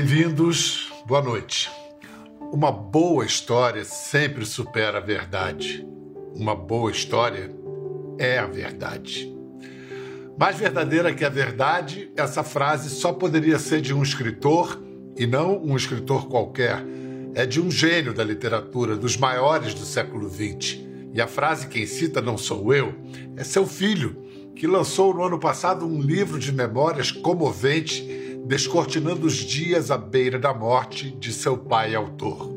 Bem-vindos, 0.00 0.92
boa 1.06 1.20
noite. 1.20 1.68
Uma 2.52 2.70
boa 2.70 3.26
história 3.26 3.84
sempre 3.84 4.46
supera 4.46 4.98
a 4.98 5.00
verdade. 5.00 5.84
Uma 6.36 6.54
boa 6.54 6.92
história 6.92 7.50
é 8.16 8.38
a 8.38 8.46
verdade. 8.46 9.36
Mais 10.38 10.56
verdadeira 10.56 11.12
que 11.12 11.24
a 11.24 11.28
verdade, 11.28 12.12
essa 12.16 12.44
frase 12.44 12.90
só 12.90 13.12
poderia 13.12 13.58
ser 13.58 13.80
de 13.80 13.92
um 13.92 14.00
escritor 14.00 14.80
e 15.16 15.26
não 15.26 15.60
um 15.60 15.76
escritor 15.76 16.28
qualquer. 16.28 16.80
É 17.34 17.44
de 17.44 17.60
um 17.60 17.68
gênio 17.68 18.14
da 18.14 18.22
literatura, 18.22 18.94
dos 18.94 19.16
maiores 19.16 19.74
do 19.74 19.84
século 19.84 20.30
XX. 20.30 20.78
E 21.12 21.20
a 21.20 21.26
frase 21.26 21.66
quem 21.66 21.86
cita 21.86 22.22
não 22.22 22.38
sou 22.38 22.72
eu, 22.72 22.94
é 23.36 23.42
seu 23.42 23.66
filho, 23.66 24.16
que 24.54 24.64
lançou 24.64 25.12
no 25.12 25.24
ano 25.24 25.40
passado 25.40 25.84
um 25.84 26.00
livro 26.00 26.38
de 26.38 26.52
memórias 26.52 27.10
comovente, 27.10 28.27
descortinando 28.48 29.26
os 29.26 29.34
dias 29.34 29.90
à 29.90 29.98
beira 29.98 30.38
da 30.38 30.54
morte 30.54 31.10
de 31.10 31.34
seu 31.34 31.58
pai 31.58 31.94
autor. 31.94 32.50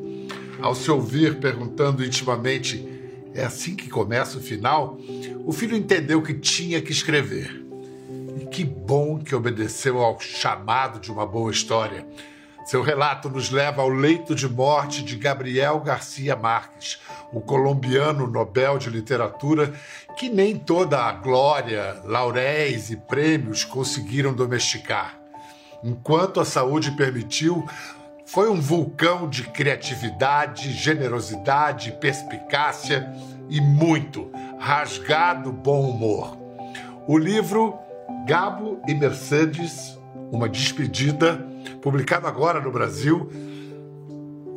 Ao 0.61 0.73
se 0.73 0.89
ouvir 0.89 1.41
perguntando 1.41 2.03
intimamente: 2.03 2.87
é 3.35 3.43
assim 3.43 3.75
que 3.75 3.89
começa 3.89 4.37
o 4.37 4.41
final? 4.41 4.97
O 5.45 5.51
filho 5.51 5.75
entendeu 5.75 6.21
que 6.21 6.33
tinha 6.33 6.81
que 6.81 6.93
escrever. 6.93 7.61
E 8.39 8.45
que 8.45 8.63
bom 8.63 9.19
que 9.19 9.35
obedeceu 9.35 9.99
ao 9.99 10.17
chamado 10.17 10.97
de 10.97 11.11
uma 11.11 11.25
boa 11.25 11.51
história. 11.51 12.07
Seu 12.65 12.81
relato 12.81 13.29
nos 13.29 13.49
leva 13.49 13.81
ao 13.81 13.89
leito 13.89 14.33
de 14.33 14.47
morte 14.47 15.03
de 15.03 15.17
Gabriel 15.17 15.81
Garcia 15.81 16.37
Marques, 16.37 16.99
o 17.33 17.41
colombiano 17.41 18.27
Nobel 18.27 18.77
de 18.77 18.89
Literatura, 18.89 19.73
que 20.17 20.29
nem 20.29 20.57
toda 20.57 21.03
a 21.03 21.11
glória, 21.11 22.01
lauréis 22.05 22.89
e 22.91 22.95
prêmios 22.95 23.65
conseguiram 23.65 24.31
domesticar. 24.31 25.20
Enquanto 25.83 26.39
a 26.39 26.45
saúde 26.45 26.91
permitiu, 26.91 27.67
foi 28.25 28.49
um 28.49 28.61
vulcão 28.61 29.27
de 29.27 29.43
criatividade, 29.43 30.71
generosidade, 30.71 31.91
perspicácia 31.99 33.11
e 33.49 33.59
muito 33.59 34.31
rasgado 34.59 35.51
bom 35.51 35.89
humor. 35.89 36.37
O 37.07 37.17
livro 37.17 37.77
Gabo 38.27 38.79
e 38.87 38.93
Mercedes, 38.93 39.99
uma 40.31 40.47
despedida, 40.47 41.45
publicado 41.81 42.27
agora 42.27 42.61
no 42.61 42.71
Brasil, 42.71 43.29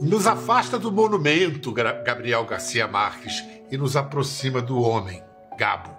nos 0.01 0.27
afasta 0.27 0.79
do 0.79 0.93
monumento 0.93 1.73
Gabriel 1.73 2.45
Garcia 2.45 2.87
Marques 2.87 3.43
e 3.71 3.77
nos 3.77 3.97
aproxima 3.97 4.61
do 4.61 4.79
homem, 4.81 5.23
Gabo. 5.59 5.91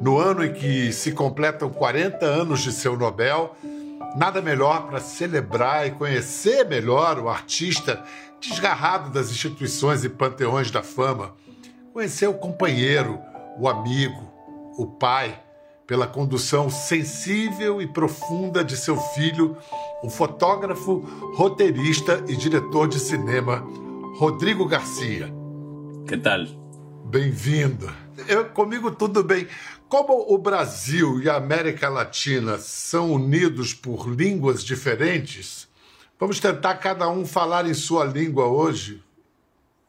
No 0.00 0.18
ano 0.18 0.44
em 0.44 0.52
que 0.52 0.92
se 0.92 1.12
completam 1.12 1.68
40 1.68 2.24
anos 2.24 2.60
de 2.60 2.72
seu 2.72 2.96
Nobel, 2.96 3.54
nada 4.16 4.40
melhor 4.40 4.86
para 4.86 5.00
celebrar 5.00 5.86
e 5.86 5.92
conhecer 5.92 6.64
melhor 6.64 7.18
o 7.18 7.28
artista 7.28 8.02
desgarrado 8.40 9.10
das 9.10 9.30
instituições 9.30 10.04
e 10.04 10.08
panteões 10.08 10.70
da 10.70 10.82
fama, 10.82 11.34
conhecer 11.92 12.28
o 12.28 12.34
companheiro, 12.34 13.18
o 13.58 13.68
amigo, 13.68 14.30
o 14.76 14.86
pai 14.86 15.42
pela 15.86 16.06
condução 16.06 16.68
sensível 16.68 17.80
e 17.80 17.86
profunda 17.86 18.62
de 18.62 18.76
seu 18.76 18.96
filho, 18.96 19.56
o 20.02 20.10
fotógrafo, 20.10 20.98
roteirista 21.34 22.22
e 22.28 22.36
diretor 22.36 22.86
de 22.86 23.00
cinema 23.00 23.66
Rodrigo 24.18 24.66
Garcia. 24.66 25.32
Que 26.06 26.16
tal? 26.16 26.44
Bem-vindo. 27.06 27.90
Comigo 28.52 28.90
tudo 28.90 29.24
bem. 29.24 29.46
Como 29.88 30.32
o 30.32 30.36
Brasil 30.36 31.22
e 31.22 31.30
a 31.30 31.36
América 31.36 31.88
Latina 31.88 32.58
são 32.58 33.12
unidos 33.12 33.72
por 33.72 34.06
línguas 34.08 34.62
diferentes, 34.62 35.66
vamos 36.18 36.38
tentar 36.38 36.74
cada 36.76 37.08
um 37.08 37.24
falar 37.24 37.66
em 37.66 37.74
sua 37.74 38.04
língua 38.04 38.46
hoje, 38.46 39.02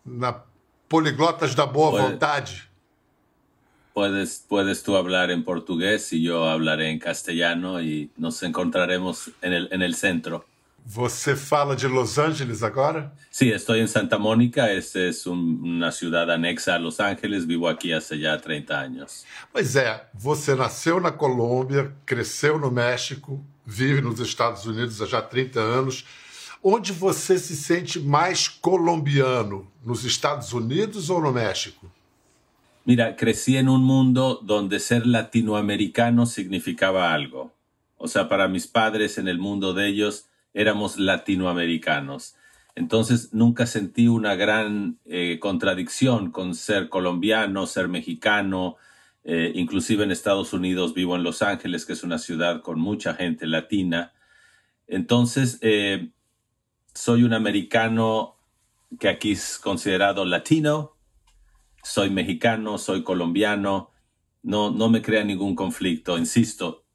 na 0.05 0.41
Poliglotas 0.87 1.53
da 1.53 1.65
Boa 1.65 2.01
Vontade. 2.01 2.69
puedes, 3.99 4.45
puedes 4.47 4.81
tú 4.81 4.95
hablar 4.95 5.29
en 5.29 5.43
portugués 5.43 6.13
y 6.13 6.23
yo 6.23 6.45
hablaré 6.45 6.89
en 6.89 6.99
castellano 6.99 7.81
y 7.81 8.09
nos 8.15 8.41
encontraremos 8.43 9.31
en 9.41 9.51
el, 9.51 9.67
en 9.71 9.81
el 9.81 9.93
centro. 9.93 10.45
Você 10.91 11.35
fala 11.35 11.75
de 11.75 11.87
Los 11.87 12.17
Angeles 12.17 12.63
agora? 12.63 13.13
Sí, 13.29 13.51
estoy 13.51 13.79
en 13.79 13.87
Santa 13.87 14.17
Mónica, 14.17 14.71
esta 14.71 14.99
es 14.99 15.27
un, 15.27 15.61
una 15.63 15.91
ciudad 15.91 16.31
anexa 16.31 16.73
a 16.73 16.79
Los 16.79 16.99
Ángeles, 16.99 17.45
vivo 17.45 17.67
aquí 17.67 17.93
hace 17.93 18.17
ya 18.17 18.35
30 18.35 18.79
años. 18.79 19.23
Pois 19.53 19.75
é, 19.75 20.09
você 20.15 20.55
nasceu 20.55 20.99
na 20.99 21.11
Colômbia, 21.11 21.93
cresceu 22.07 22.57
no 22.57 22.71
México, 22.71 23.39
vive 23.63 24.01
nos 24.01 24.19
Estados 24.19 24.65
Unidos 24.65 24.99
há 24.99 25.05
já 25.05 25.21
30 25.21 25.59
anos. 25.59 26.05
Onde 26.63 26.91
você 26.91 27.37
se 27.37 27.55
sente 27.55 27.99
mais 27.99 28.47
colombiano? 28.47 29.71
Nos 29.85 30.03
Estados 30.03 30.53
Unidos 30.53 31.11
ou 31.11 31.21
no 31.21 31.31
México? 31.31 31.85
Mira, 32.83 33.13
crecí 33.13 33.57
en 33.57 33.69
un 33.69 33.83
mundo 33.83 34.41
donde 34.43 34.79
ser 34.79 35.05
latinoamericano 35.05 36.25
significaba 36.25 37.13
algo. 37.13 37.51
O 37.95 38.07
sea, 38.07 38.27
para 38.27 38.47
mis 38.47 38.65
padres, 38.65 39.19
en 39.19 39.27
el 39.27 39.37
mundo 39.37 39.73
de 39.75 39.87
ellos, 39.87 40.28
éramos 40.53 40.97
latinoamericanos. 40.97 42.35
Entonces 42.75 43.33
nunca 43.33 43.65
sentí 43.65 44.07
una 44.07 44.35
gran 44.35 44.99
eh, 45.05 45.37
contradicción 45.39 46.31
con 46.31 46.55
ser 46.55 46.89
colombiano, 46.89 47.67
ser 47.67 47.87
mexicano. 47.87 48.77
Eh, 49.23 49.51
inclusive 49.55 50.03
en 50.03 50.11
Estados 50.11 50.53
Unidos 50.53 50.93
vivo 50.93 51.15
en 51.15 51.23
Los 51.23 51.41
Ángeles, 51.41 51.85
que 51.85 51.93
es 51.93 52.03
una 52.03 52.17
ciudad 52.17 52.61
con 52.61 52.79
mucha 52.79 53.13
gente 53.15 53.47
latina. 53.47 54.13
Entonces, 54.87 55.59
eh, 55.61 56.09
soy 56.93 57.23
un 57.23 57.33
americano 57.33 58.37
que 58.99 59.09
aquí 59.09 59.33
es 59.33 59.59
considerado 59.59 60.25
latino, 60.25 60.95
soy 61.83 62.09
mexicano, 62.09 62.77
soy 62.77 63.03
colombiano, 63.03 63.91
no, 64.41 64.71
no 64.71 64.89
me 64.89 65.01
crea 65.01 65.23
ningún 65.23 65.55
conflicto, 65.55 66.17
insisto, 66.17 66.85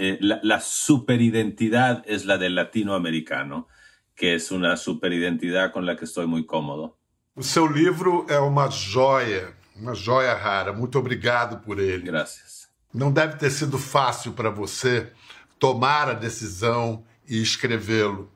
eh, 0.00 0.16
la, 0.20 0.40
la, 0.42 0.60
superidentidad 0.60 2.02
es 2.06 2.24
la 2.24 2.38
del 2.38 2.54
latinoamericano, 2.54 3.68
que 4.16 4.34
es 4.34 4.50
una 4.50 4.78
superidentidad 4.78 5.72
con 5.72 5.84
la 5.84 5.96
que 5.96 6.06
estoy 6.06 6.26
muy 6.26 6.46
cómodo. 6.46 6.96
O 7.36 7.42
seu 7.42 7.66
livro 7.66 8.24
é 8.28 8.38
uma 8.38 8.70
joia, 8.70 9.54
uma 9.76 9.94
joia 9.94 10.34
rara. 10.34 10.72
Muito 10.72 10.98
obrigado 10.98 11.60
por 11.60 11.78
ele. 11.78 12.04
Graças. 12.04 12.68
Não 12.94 13.12
deve 13.12 13.36
ter 13.36 13.50
sido 13.50 13.78
fácil 13.78 14.32
para 14.32 14.48
você 14.48 15.12
tomar 15.58 16.08
a 16.08 16.14
decisão 16.14 17.04
e 17.28 17.40
escrevê-lo. 17.40 18.32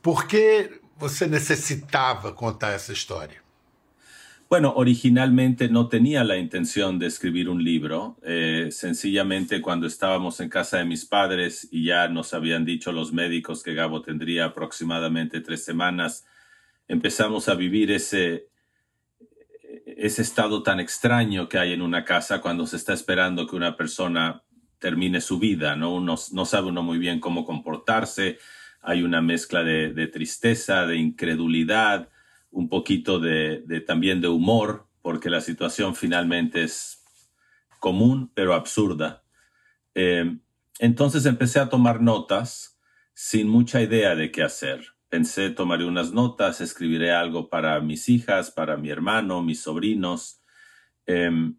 Por 0.00 0.24
que 0.24 0.80
você 0.96 1.26
necessitava 1.26 2.32
contar 2.32 2.70
essa 2.70 2.92
história? 2.92 3.41
Bueno, 4.52 4.74
originalmente 4.76 5.70
no 5.70 5.88
tenía 5.88 6.24
la 6.24 6.36
intención 6.36 6.98
de 6.98 7.06
escribir 7.06 7.48
un 7.48 7.64
libro. 7.64 8.18
Eh, 8.22 8.68
sencillamente 8.70 9.62
cuando 9.62 9.86
estábamos 9.86 10.40
en 10.40 10.50
casa 10.50 10.76
de 10.76 10.84
mis 10.84 11.06
padres 11.06 11.66
y 11.70 11.86
ya 11.86 12.06
nos 12.08 12.34
habían 12.34 12.66
dicho 12.66 12.92
los 12.92 13.14
médicos 13.14 13.62
que 13.62 13.72
Gabo 13.72 14.02
tendría 14.02 14.44
aproximadamente 14.44 15.40
tres 15.40 15.64
semanas, 15.64 16.26
empezamos 16.86 17.48
a 17.48 17.54
vivir 17.54 17.90
ese, 17.92 18.48
ese 19.86 20.20
estado 20.20 20.62
tan 20.62 20.80
extraño 20.80 21.48
que 21.48 21.56
hay 21.56 21.72
en 21.72 21.80
una 21.80 22.04
casa 22.04 22.42
cuando 22.42 22.66
se 22.66 22.76
está 22.76 22.92
esperando 22.92 23.46
que 23.46 23.56
una 23.56 23.74
persona 23.74 24.42
termine 24.78 25.22
su 25.22 25.38
vida, 25.38 25.76
¿no? 25.76 25.94
Uno, 25.94 26.16
no 26.32 26.44
sabe 26.44 26.68
uno 26.68 26.82
muy 26.82 26.98
bien 26.98 27.20
cómo 27.20 27.46
comportarse, 27.46 28.36
hay 28.82 29.02
una 29.02 29.22
mezcla 29.22 29.64
de, 29.64 29.94
de 29.94 30.08
tristeza, 30.08 30.84
de 30.84 30.96
incredulidad, 30.96 32.10
un 32.52 32.68
poquito 32.68 33.18
de, 33.18 33.64
también 33.86 34.20
de 34.20 34.28
humor, 34.28 34.86
porque 35.02 35.30
la 35.30 35.40
situación 35.40 35.96
finalmente 35.96 36.62
es 36.62 37.02
común 37.80 38.30
pero 38.34 38.54
absurda. 38.54 39.24
Eh, 39.94 40.38
entonces 40.78 41.26
empecé 41.26 41.58
a 41.58 41.68
tomar 41.68 42.00
notas 42.00 42.78
sin 43.14 43.48
mucha 43.48 43.82
idea 43.82 44.14
de 44.14 44.30
qué 44.30 44.42
hacer. 44.42 44.86
Pensé, 45.08 45.50
tomaré 45.50 45.84
unas 45.84 46.12
notas, 46.12 46.60
escribiré 46.60 47.12
algo 47.12 47.48
para 47.48 47.80
mis 47.80 48.08
hijas, 48.08 48.50
para 48.50 48.76
mi 48.76 48.90
hermano, 48.90 49.42
mis 49.42 49.60
sobrinos. 49.60 50.40
Eh, 51.06 51.52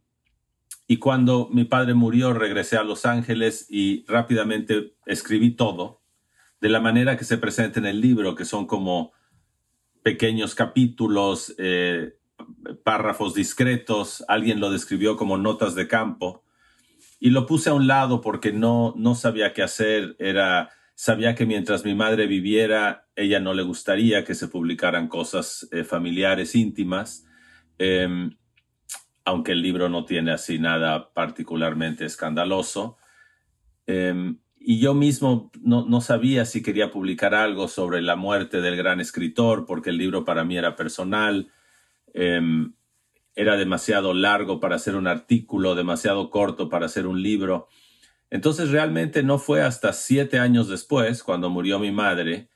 y 0.88 0.98
cuando 0.98 1.50
mi 1.52 1.66
padre 1.66 1.94
murió, 1.94 2.34
regresé 2.34 2.78
a 2.78 2.84
Los 2.84 3.06
Ángeles 3.06 3.68
y 3.70 4.06
rápidamente 4.08 4.96
escribí 5.06 5.52
todo 5.52 6.02
de 6.62 6.70
la 6.70 6.80
manera 6.80 7.18
que 7.18 7.26
se 7.26 7.38
presenta 7.38 7.80
en 7.80 7.86
el 7.86 8.00
libro, 8.00 8.36
que 8.36 8.46
son 8.46 8.68
como 8.68 9.12
pequeños 10.04 10.54
capítulos, 10.54 11.56
eh, 11.58 12.18
párrafos 12.84 13.34
discretos, 13.34 14.24
alguien 14.28 14.60
lo 14.60 14.70
describió 14.70 15.16
como 15.16 15.38
notas 15.38 15.76
de 15.76 15.88
campo, 15.88 16.44
y 17.20 17.30
lo 17.30 17.46
puse 17.46 17.70
a 17.70 17.74
un 17.74 17.88
lado 17.88 18.20
porque 18.22 18.52
no, 18.52 18.94
no 18.98 19.16
sabía 19.16 19.54
qué 19.54 19.64
hacer, 19.64 20.16
era, 20.20 20.72
sabía 20.94 21.36
que 21.36 21.46
mientras 21.46 21.86
mi 21.86 21.96
madre 21.96 22.28
viviera, 22.28 23.08
ella 23.16 23.40
no 23.40 23.54
le 23.54 23.64
gustaría 23.64 24.26
que 24.26 24.36
se 24.36 24.50
publicaran 24.50 25.08
cosas 25.08 25.68
eh, 25.72 25.86
familiares 25.86 26.54
íntimas, 26.54 27.26
eh, 27.80 28.30
aunque 29.26 29.54
el 29.54 29.62
libro 29.62 29.88
no 29.88 30.04
tiene 30.04 30.32
así 30.32 30.60
nada 30.60 31.14
particularmente 31.14 32.04
escandaloso. 32.04 32.98
Y 34.66 34.80
yo 34.80 34.94
mismo 34.94 35.52
no, 35.62 35.86
no, 35.86 36.00
sabía 36.00 36.46
si 36.46 36.64
quería 36.64 36.90
publicar 36.90 37.36
algo 37.36 37.68
sobre 37.68 38.02
la 38.02 38.16
muerte 38.16 38.62
del 38.62 38.78
gran 38.78 39.02
escritor, 39.02 39.66
porque 39.66 39.90
el 39.90 39.98
libro 39.98 40.24
para 40.24 40.46
mí 40.46 40.58
era 40.58 40.78
personal, 40.78 41.52
em, 42.14 42.74
era 43.36 43.58
demasiado 43.58 44.14
largo 44.14 44.62
para 44.62 44.78
hacer 44.78 44.96
un 44.96 45.08
artículo, 45.08 45.76
demasiado 45.76 46.30
corto 46.30 46.70
para 46.70 46.86
hacer 46.86 47.08
un 47.08 47.22
libro. 47.22 47.68
Entonces 48.30 48.72
realmente 48.72 49.22
no 49.22 49.38
fue 49.38 49.62
hasta 49.62 49.92
siete 49.92 50.40
años 50.40 50.70
después, 50.70 51.24
cuando 51.24 51.50
murió 51.50 51.78
mi 51.78 51.92
madre, 51.92 52.48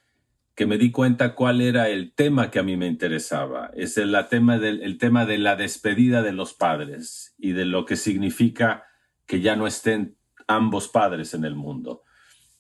que 0.55 0.65
me 0.65 0.77
di 0.77 0.91
cuenta 0.91 1.35
cuál 1.35 1.59
era 1.59 1.89
el 1.89 2.13
tema 2.13 2.49
que 2.51 2.59
a 2.59 2.63
mí 2.63 2.77
me 2.77 2.87
interesaba. 2.87 3.69
Es 3.75 3.97
el, 3.97 4.15
tema 4.29 4.57
del, 4.59 4.81
el 4.81 4.97
tema 4.97 5.25
de 5.25 5.39
la 5.39 5.57
despedida 5.57 6.21
de 6.21 6.31
los 6.31 6.53
padres 6.53 7.35
y 7.37 7.51
de 7.51 7.65
lo 7.65 7.85
que 7.85 7.97
significa 7.97 8.85
que 9.25 9.41
ya 9.41 9.57
no 9.57 9.67
estén 9.67 10.17
ambos 10.47 10.87
padres 10.87 11.33
en 11.33 11.45
el 11.45 11.55
mundo. 11.55 12.03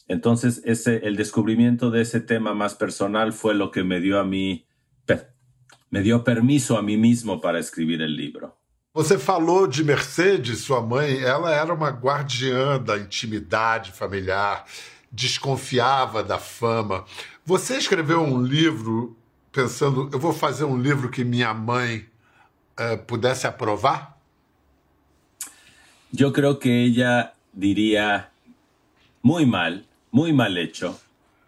Entonces, 0.07 0.61
ese, 0.65 0.97
el 1.05 1.15
descubrimiento 1.15 1.91
de 1.91 2.01
ese 2.01 2.21
tema 2.21 2.53
más 2.53 2.75
personal 2.75 3.33
fue 3.33 3.53
lo 3.53 3.71
que 3.71 3.83
me 3.83 3.99
dio 3.99 4.19
a 4.19 4.23
mí, 4.23 4.65
me 5.89 6.01
dio 6.01 6.23
permiso 6.23 6.77
a 6.77 6.81
mí 6.81 6.97
mismo 6.97 7.41
para 7.41 7.59
escribir 7.59 8.01
el 8.01 8.15
libro. 8.15 8.53
Você 8.93 9.19
falou 9.19 9.67
de 9.67 9.83
Mercedes, 9.83 10.61
sua 10.61 10.81
mãe, 10.81 11.19
ela 11.21 11.53
era 11.53 11.71
uma 11.71 11.89
guardiã 11.89 12.81
da 12.81 12.97
intimidade 12.97 13.91
familiar, 13.91 14.65
desconfiava 15.11 16.23
da 16.23 16.39
fama. 16.39 17.05
Você 17.45 17.77
escreveu 17.77 18.21
um 18.21 18.41
livro 18.41 19.15
pensando, 19.51 20.09
eu 20.11 20.19
vou 20.19 20.33
fazer 20.33 20.63
um 20.63 20.81
livro 20.81 21.11
que 21.11 21.23
minha 21.23 21.53
mãe 21.53 22.07
eh, 22.75 22.97
pudesse 22.97 23.45
aprovar? 23.45 24.17
Eu 26.17 26.31
creo 26.31 26.55
que 26.55 26.67
ella 26.69 27.36
diría, 27.57 28.29
muy 29.21 29.45
mal, 29.45 29.85
muy 30.11 30.31
mal 30.31 30.57
hecho, 30.57 30.99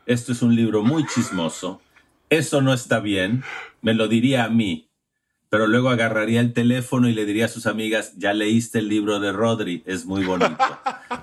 esto 0.06 0.32
es 0.32 0.42
un 0.42 0.56
libro 0.56 0.84
muy 0.84 1.06
chismoso, 1.06 1.82
eso 2.30 2.62
no 2.62 2.74
está 2.74 3.00
bien, 3.00 3.44
me 3.82 3.94
lo 3.94 4.08
diría 4.08 4.44
a 4.44 4.50
mí, 4.50 4.90
pero 5.50 5.68
luego 5.68 5.90
agarraría 5.90 6.42
el 6.42 6.54
teléfono 6.54 7.08
y 7.08 7.14
le 7.14 7.26
diría 7.26 7.46
a 7.46 7.50
sus 7.50 7.68
amigas, 7.68 8.14
ya 8.18 8.34
leíste 8.34 8.80
el 8.80 8.90
libro 8.90 9.20
de 9.20 9.32
Rodri, 9.32 9.84
es 9.86 10.06
muy 10.06 10.26
bonito. 10.26 10.58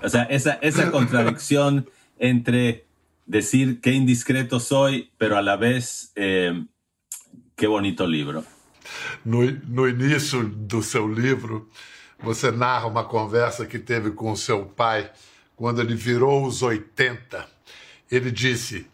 O 0.03 0.09
sea, 0.09 0.23
esa, 0.23 0.53
esa 0.53 0.91
contradicción 0.91 1.89
entre 2.17 2.85
decir 3.25 3.79
qué 3.81 3.91
indiscreto 3.91 4.59
soy, 4.59 5.11
pero 5.17 5.37
a 5.37 5.41
la 5.41 5.55
vez 5.55 6.11
eh, 6.15 6.65
qué 7.55 7.67
bonito 7.67 8.07
livro. 8.07 8.43
No, 9.25 9.39
no 9.67 9.87
início 9.87 10.43
do 10.43 10.81
seu 10.81 11.07
livro, 11.07 11.67
você 12.19 12.51
narra 12.51 12.87
uma 12.87 13.03
conversa 13.03 13.65
que 13.65 13.77
teve 13.77 14.11
com 14.11 14.35
seu 14.35 14.65
pai 14.65 15.11
quando 15.55 15.81
ele 15.81 15.95
virou 15.95 16.45
os 16.45 16.61
80. 16.61 17.47
Ele 18.09 18.31
disse: 18.31 18.87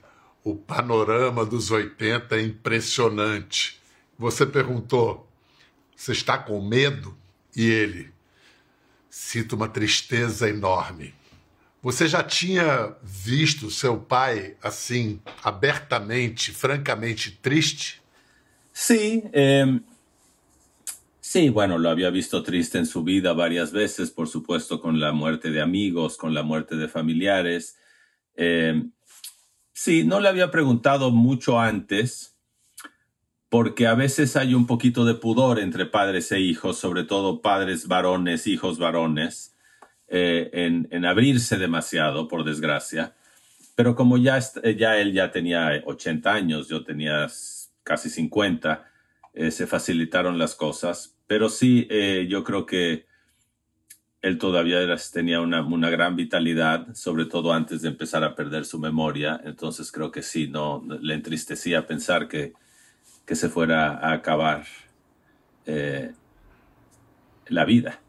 O 0.44 0.56
panorama 0.56 1.46
dos 1.46 1.72
80 1.72 2.36
é 2.36 2.42
impressionante. 2.42 3.82
Você 4.18 4.46
perguntou: 4.46 5.30
Você 5.96 6.12
está 6.12 6.38
com 6.38 6.62
medo? 6.62 7.16
E 7.56 7.70
ele: 7.70 8.12
Sinto 9.10 9.56
uma 9.56 9.68
tristeza 9.68 10.50
enorme. 10.50 11.14
Você 11.82 12.08
já 12.08 12.24
tinha 12.24 12.96
visto 13.04 13.70
seu 13.70 13.98
pai 13.98 14.56
assim, 14.64 15.20
abertamente, 15.44 16.52
francamente 16.54 17.30
triste? 17.30 18.02
Sí, 18.72 19.24
eh, 19.34 19.66
sí, 21.34 21.50
bueno, 21.50 21.80
lo 21.80 21.90
había 21.90 22.12
visto 22.12 22.44
triste 22.44 22.78
en 22.78 22.86
su 22.86 23.04
vida 23.04 23.34
varias 23.34 23.72
veces, 23.72 24.12
por 24.12 24.28
supuesto, 24.28 24.80
con 24.80 25.00
la 25.00 25.14
muerte 25.14 25.50
de 25.50 25.62
amigos, 25.62 26.16
con 26.16 26.36
la 26.36 26.44
muerte 26.44 26.76
de 26.76 26.88
familiares. 26.88 27.76
Eh, 28.36 28.84
sí, 29.74 30.04
no 30.04 30.20
le 30.20 30.30
había 30.30 30.52
preguntado 30.52 31.10
mucho 31.10 31.60
antes, 31.60 32.38
porque 33.50 33.88
a 33.88 33.96
veces 33.96 34.36
hay 34.36 34.54
un 34.54 34.68
poquito 34.68 35.06
de 35.06 35.16
pudor 35.16 35.60
entre 35.60 35.88
padres 35.88 36.32
e 36.32 36.40
hijos, 36.40 36.78
sobre 36.78 37.04
todo 37.04 37.42
padres 37.42 37.88
varones, 37.88 38.46
hijos 38.46 38.78
varones, 38.78 39.56
eh, 40.10 40.52
en, 40.54 41.04
abrirse 41.04 41.58
demasiado, 41.58 42.28
por 42.28 42.44
desgracia. 42.44 43.16
Pero 43.74 43.96
como 43.96 44.20
ya, 44.20 44.38
ya 44.78 44.98
él 44.98 45.14
ya 45.14 45.32
tenía 45.32 45.82
80 45.84 46.32
años, 46.32 46.70
yo 46.70 46.84
tenía 46.84 47.26
casi 47.82 48.12
50, 48.12 48.86
eh, 49.34 49.50
se 49.50 49.66
facilitaron 49.66 50.38
las 50.38 50.54
cosas. 50.54 51.13
Pero 51.34 51.50
sí, 51.50 51.88
eh, 51.90 52.28
yo 52.30 52.44
creo 52.44 52.64
que 52.64 53.08
él 54.22 54.38
todavía 54.38 54.80
era, 54.82 54.96
tenía 55.12 55.42
una, 55.42 55.66
una, 55.66 55.90
gran 55.90 56.16
vitalidad, 56.16 56.94
sobre 56.94 57.26
todo 57.26 57.52
antes 57.52 57.82
de 57.82 57.88
empezar 57.88 58.24
a 58.24 58.36
perder 58.36 58.66
su 58.66 58.78
memoria. 58.78 59.42
Entonces 59.44 59.92
creo 59.92 60.12
que 60.12 60.22
sí, 60.22 60.48
no 60.48 60.84
le 60.88 61.16
entristecía 61.16 61.88
pensar 61.88 62.28
que, 62.28 62.54
que 63.26 63.36
se 63.36 63.50
fuera 63.50 63.98
a 63.98 64.14
acabar 64.14 64.68
eh, 65.66 66.14
la 67.48 67.66
vida. 67.66 68.00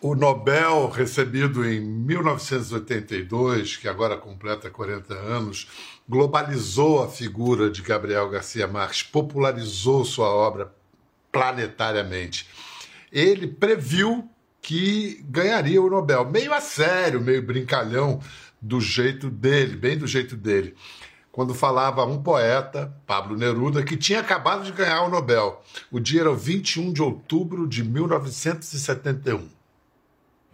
O 0.00 0.14
Nobel 0.14 0.92
recebido 0.92 1.64
em 1.64 1.80
1982, 1.80 3.78
que 3.78 3.88
agora 3.88 4.16
completa 4.16 4.70
40 4.70 5.12
anos, 5.12 5.66
globalizou 6.08 7.02
a 7.02 7.08
figura 7.08 7.68
de 7.68 7.82
Gabriel 7.82 8.28
Garcia 8.28 8.68
Marques, 8.68 9.02
popularizou 9.02 10.04
sua 10.04 10.28
obra 10.28 10.72
planetariamente. 11.34 12.48
Ele 13.12 13.48
previu 13.48 14.30
que 14.62 15.20
ganharia 15.28 15.82
o 15.82 15.90
Nobel, 15.90 16.24
meio 16.30 16.54
a 16.54 16.60
sério, 16.60 17.20
meio 17.20 17.42
brincalhão, 17.42 18.20
do 18.62 18.80
jeito 18.80 19.28
dele, 19.28 19.76
bem 19.76 19.98
do 19.98 20.06
jeito 20.06 20.36
dele. 20.36 20.74
Quando 21.30 21.52
falava 21.52 22.04
um 22.06 22.22
poeta, 22.22 22.94
Pablo 23.04 23.36
Neruda, 23.36 23.82
que 23.82 23.96
tinha 23.96 24.20
acabado 24.20 24.64
de 24.64 24.72
ganhar 24.72 25.02
o 25.02 25.10
Nobel. 25.10 25.60
O 25.90 25.98
dia 25.98 26.20
era 26.20 26.32
21 26.32 26.92
de 26.92 27.02
outubro 27.02 27.66
de 27.66 27.82
1971. 27.82 29.53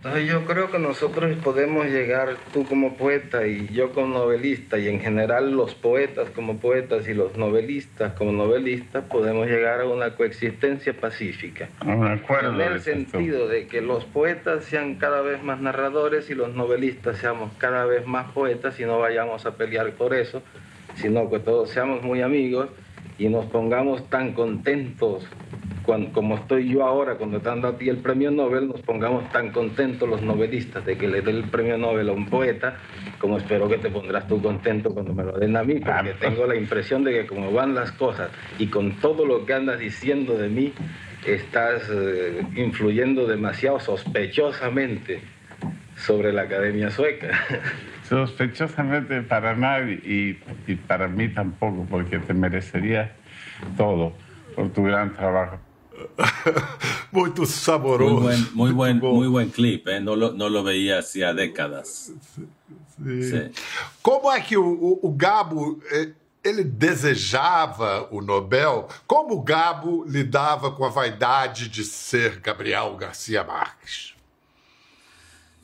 Yo 0.02 0.46
creo 0.46 0.70
que 0.70 0.78
nosotros 0.78 1.36
podemos 1.44 1.84
llegar, 1.84 2.36
tú 2.54 2.64
como 2.64 2.96
poeta 2.96 3.46
y 3.46 3.68
yo 3.68 3.92
como 3.92 4.06
novelista, 4.06 4.78
y 4.78 4.88
en 4.88 4.98
general 4.98 5.50
los 5.50 5.74
poetas 5.74 6.30
como 6.30 6.56
poetas 6.56 7.06
y 7.06 7.12
los 7.12 7.36
novelistas 7.36 8.14
como 8.14 8.32
novelistas, 8.32 9.04
podemos 9.04 9.46
llegar 9.46 9.82
a 9.82 9.86
una 9.86 10.16
coexistencia 10.16 10.94
pacífica. 10.94 11.68
Un 11.84 12.06
acuerdo. 12.06 12.54
En 12.54 12.72
el 12.72 12.80
sentido 12.80 13.46
de 13.46 13.66
que 13.66 13.82
los 13.82 14.06
poetas 14.06 14.64
sean 14.64 14.94
cada 14.94 15.20
vez 15.20 15.42
más 15.42 15.60
narradores 15.60 16.30
y 16.30 16.34
los 16.34 16.54
novelistas 16.54 17.18
seamos 17.18 17.52
cada 17.58 17.84
vez 17.84 18.06
más 18.06 18.32
poetas 18.32 18.80
y 18.80 18.84
no 18.84 18.98
vayamos 19.00 19.44
a 19.44 19.56
pelear 19.56 19.92
por 19.92 20.14
eso, 20.14 20.42
sino 20.94 21.28
que 21.28 21.40
todos 21.40 21.68
seamos 21.68 22.02
muy 22.02 22.22
amigos 22.22 22.70
y 23.18 23.28
nos 23.28 23.44
pongamos 23.44 24.08
tan 24.08 24.32
contentos 24.32 25.26
como 26.12 26.36
estoy 26.36 26.68
yo 26.68 26.84
ahora, 26.84 27.16
cuando 27.16 27.40
te 27.40 27.48
dando 27.48 27.68
a 27.68 27.78
ti 27.78 27.88
el 27.88 27.98
premio 27.98 28.30
Nobel, 28.30 28.68
nos 28.68 28.80
pongamos 28.82 29.30
tan 29.32 29.50
contentos 29.50 30.08
los 30.08 30.22
novelistas 30.22 30.84
de 30.84 30.96
que 30.96 31.08
le 31.08 31.20
dé 31.20 31.30
el 31.30 31.44
premio 31.44 31.76
Nobel 31.78 32.08
a 32.08 32.12
un 32.12 32.26
poeta, 32.26 32.76
como 33.18 33.38
espero 33.38 33.68
que 33.68 33.78
te 33.78 33.90
pondrás 33.90 34.26
tú 34.28 34.40
contento 34.40 34.92
cuando 34.92 35.12
me 35.12 35.24
lo 35.24 35.32
den 35.38 35.56
a 35.56 35.64
mí, 35.64 35.80
porque 35.80 36.14
tengo 36.20 36.46
la 36.46 36.56
impresión 36.56 37.04
de 37.04 37.12
que 37.12 37.26
como 37.26 37.52
van 37.52 37.74
las 37.74 37.92
cosas 37.92 38.30
y 38.58 38.68
con 38.68 38.92
todo 39.00 39.26
lo 39.26 39.44
que 39.46 39.54
andas 39.54 39.78
diciendo 39.78 40.36
de 40.36 40.48
mí, 40.48 40.72
estás 41.26 41.82
eh, 41.90 42.42
influyendo 42.56 43.26
demasiado 43.26 43.80
sospechosamente 43.80 45.20
sobre 45.96 46.32
la 46.32 46.42
Academia 46.42 46.90
Sueca. 46.90 47.28
Sospechosamente 48.08 49.22
para 49.22 49.54
nadie 49.54 50.00
y, 50.04 50.38
y 50.66 50.74
para 50.74 51.06
mí 51.06 51.28
tampoco, 51.28 51.86
porque 51.88 52.18
te 52.18 52.34
merecería 52.34 53.12
todo 53.76 54.12
por 54.56 54.72
tu 54.72 54.82
gran 54.84 55.14
trabajo. 55.14 55.60
Muito 57.12 57.46
saboroso. 57.46 58.20
Muy 58.20 58.22
buen, 58.22 58.48
muy 58.54 58.72
buen, 58.72 58.98
muy 58.98 59.28
buen 59.28 59.50
clip, 59.50 59.88
¿eh? 59.88 60.00
no, 60.00 60.14
lo, 60.16 60.32
no 60.32 60.48
lo 60.48 60.62
veía 60.62 60.98
hacía 60.98 61.34
décadas. 61.34 62.12
Sim. 62.34 62.48
Sim. 63.22 63.50
Como 64.02 64.30
é 64.30 64.40
que 64.40 64.56
o, 64.56 64.98
o, 65.02 65.10
Gabo 65.12 65.80
eh, 65.90 66.12
ele 66.44 66.62
desejava 66.62 68.08
o 68.10 68.20
Nobel? 68.20 68.88
Como 69.06 69.34
o 69.34 69.42
Gabo 69.42 70.04
lidava 70.04 70.70
com 70.72 70.84
a 70.84 70.90
vaidade 70.90 71.68
de 71.68 71.82
ser 71.82 72.40
Gabriel 72.40 72.94
Garcia 72.96 73.42
Marques? 73.42 74.14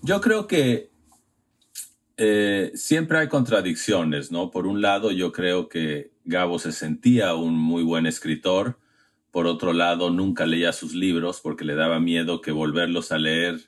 Eu 0.06 0.20
creo 0.20 0.44
que 0.44 0.88
eh, 2.16 2.72
siempre 2.74 3.18
hay 3.18 3.28
contradicciones, 3.28 4.30
¿no? 4.30 4.50
Por 4.50 4.66
un 4.66 4.80
lado, 4.80 5.10
yo 5.10 5.32
creo 5.32 5.68
que 5.68 6.10
Gabo 6.24 6.58
se 6.58 6.72
sentía 6.72 7.34
un 7.34 7.54
muy 7.54 7.82
buen 7.82 8.06
escritor, 8.06 8.78
Por 9.36 9.46
otro 9.48 9.74
lado, 9.74 10.08
nunca 10.08 10.46
leía 10.46 10.72
sus 10.72 10.94
libros 10.94 11.42
porque 11.42 11.66
le 11.66 11.74
daba 11.74 12.00
miedo 12.00 12.40
que 12.40 12.52
volverlos 12.52 13.12
a 13.12 13.18
leer 13.18 13.60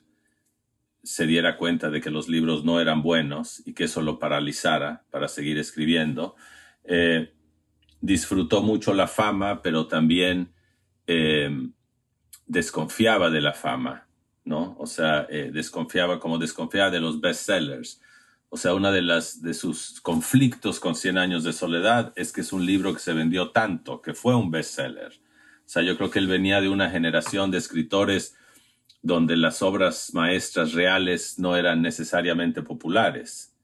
se 1.03 1.27
diera 1.27 1.57
cuenta 1.57 1.91
de 1.91 2.01
que 2.01 2.09
los 2.09 2.27
libros 2.27 2.65
no 2.65 2.81
eran 2.81 3.03
buenos 3.03 3.61
y 3.67 3.75
que 3.75 3.83
eso 3.83 4.01
lo 4.01 4.17
paralizara 4.17 5.05
para 5.11 5.27
seguir 5.27 5.59
escribiendo. 5.59 6.35
Eh, 6.85 7.35
disfrutó 8.01 8.63
mucho 8.63 8.95
la 8.95 9.07
fama, 9.07 9.61
pero 9.61 9.85
también 9.85 10.55
eh, 11.05 11.55
desconfiaba 12.47 13.29
de 13.29 13.41
la 13.41 13.53
fama, 13.53 14.07
¿no? 14.45 14.75
O 14.79 14.87
sea, 14.87 15.27
eh, 15.29 15.51
desconfiaba 15.53 16.19
como 16.19 16.39
desconfiaba 16.39 16.89
de 16.89 16.99
los 16.99 17.21
bestsellers. 17.21 18.01
O 18.49 18.57
sea, 18.57 18.73
una 18.73 18.91
de 18.91 19.03
las 19.03 19.43
de 19.43 19.53
sus 19.53 20.01
conflictos 20.01 20.79
con 20.79 20.95
Cien 20.95 21.19
años 21.19 21.43
de 21.43 21.53
soledad 21.53 22.11
es 22.15 22.33
que 22.33 22.41
es 22.41 22.53
un 22.53 22.65
libro 22.65 22.91
que 22.91 22.99
se 22.99 23.13
vendió 23.13 23.51
tanto, 23.51 24.01
que 24.01 24.15
fue 24.15 24.35
un 24.35 24.49
bestseller. 24.49 25.28
O 25.69 25.71
sea, 25.71 25.83
yo 25.83 25.97
creo 25.97 26.09
que 26.09 26.17
él 26.17 26.25
venía 26.25 26.61
de 26.61 26.69
una 26.69 26.89
generación 26.89 27.51
de 27.51 27.59
escritores 27.59 28.35
donde 29.03 29.37
las 29.37 29.61
obras 29.61 30.15
maestras 30.15 30.73
reales 30.73 31.37
no 31.37 31.55
eran 31.55 31.83
necesariamente 31.83 32.63
populares. 32.63 33.55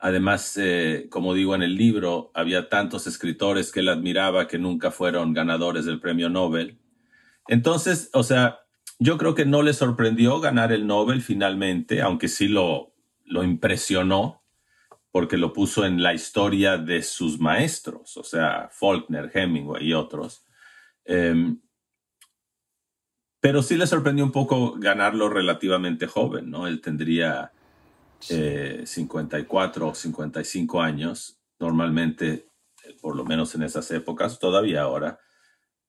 Además, 0.00 0.56
eh, 0.56 1.06
como 1.08 1.34
digo 1.34 1.54
en 1.54 1.62
el 1.62 1.76
libro, 1.76 2.32
había 2.34 2.68
tantos 2.68 3.06
escritores 3.06 3.70
que 3.70 3.78
él 3.78 3.90
admiraba 3.90 4.48
que 4.48 4.58
nunca 4.58 4.90
fueron 4.90 5.34
ganadores 5.34 5.84
del 5.84 6.00
premio 6.00 6.28
Nobel. 6.28 6.80
Entonces, 7.46 8.10
o 8.12 8.24
sea, 8.24 8.58
yo 8.98 9.16
creo 9.16 9.36
que 9.36 9.46
no 9.46 9.62
le 9.62 9.72
sorprendió 9.72 10.40
ganar 10.40 10.72
el 10.72 10.88
Nobel 10.88 11.22
finalmente, 11.22 12.02
aunque 12.02 12.26
sí 12.26 12.48
lo, 12.48 12.92
lo 13.24 13.44
impresionó, 13.44 14.42
porque 15.12 15.36
lo 15.36 15.52
puso 15.52 15.86
en 15.86 16.02
la 16.02 16.12
historia 16.12 16.76
de 16.76 17.04
sus 17.04 17.38
maestros, 17.38 18.16
o 18.16 18.24
sea, 18.24 18.68
Faulkner, 18.72 19.30
Hemingway 19.32 19.86
y 19.86 19.94
otros. 19.94 20.44
Em, 21.04 21.58
pero 23.40 23.62
sí 23.62 23.76
le 23.76 23.86
sorprendió 23.86 24.24
un 24.24 24.32
poco 24.32 24.74
ganarlo 24.78 25.28
relativamente 25.28 26.06
joven, 26.06 26.50
¿no? 26.50 26.66
Él 26.66 26.80
tendría 26.80 27.52
54 28.20 29.84
eh, 29.84 29.88
o 29.88 29.94
55 29.94 30.80
años. 30.80 31.38
Normalmente, 31.58 32.46
eh, 32.84 32.96
por 33.00 33.16
lo 33.16 33.24
menos 33.24 33.54
en 33.54 33.64
esas 33.64 33.90
épocas, 33.90 34.38
todavía 34.38 34.82
ahora, 34.82 35.18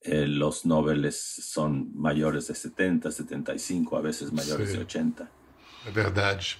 eh, 0.01 0.27
los 0.27 0.65
noveles 0.65 1.17
son 1.17 1.91
mayores 1.95 2.47
de 2.47 2.55
70, 2.55 3.11
75, 3.11 3.97
a 3.97 4.01
veces 4.01 4.33
mayores 4.33 4.73
de 4.73 4.79
80. 4.79 5.29
É 5.85 5.91
verdade. 5.91 6.57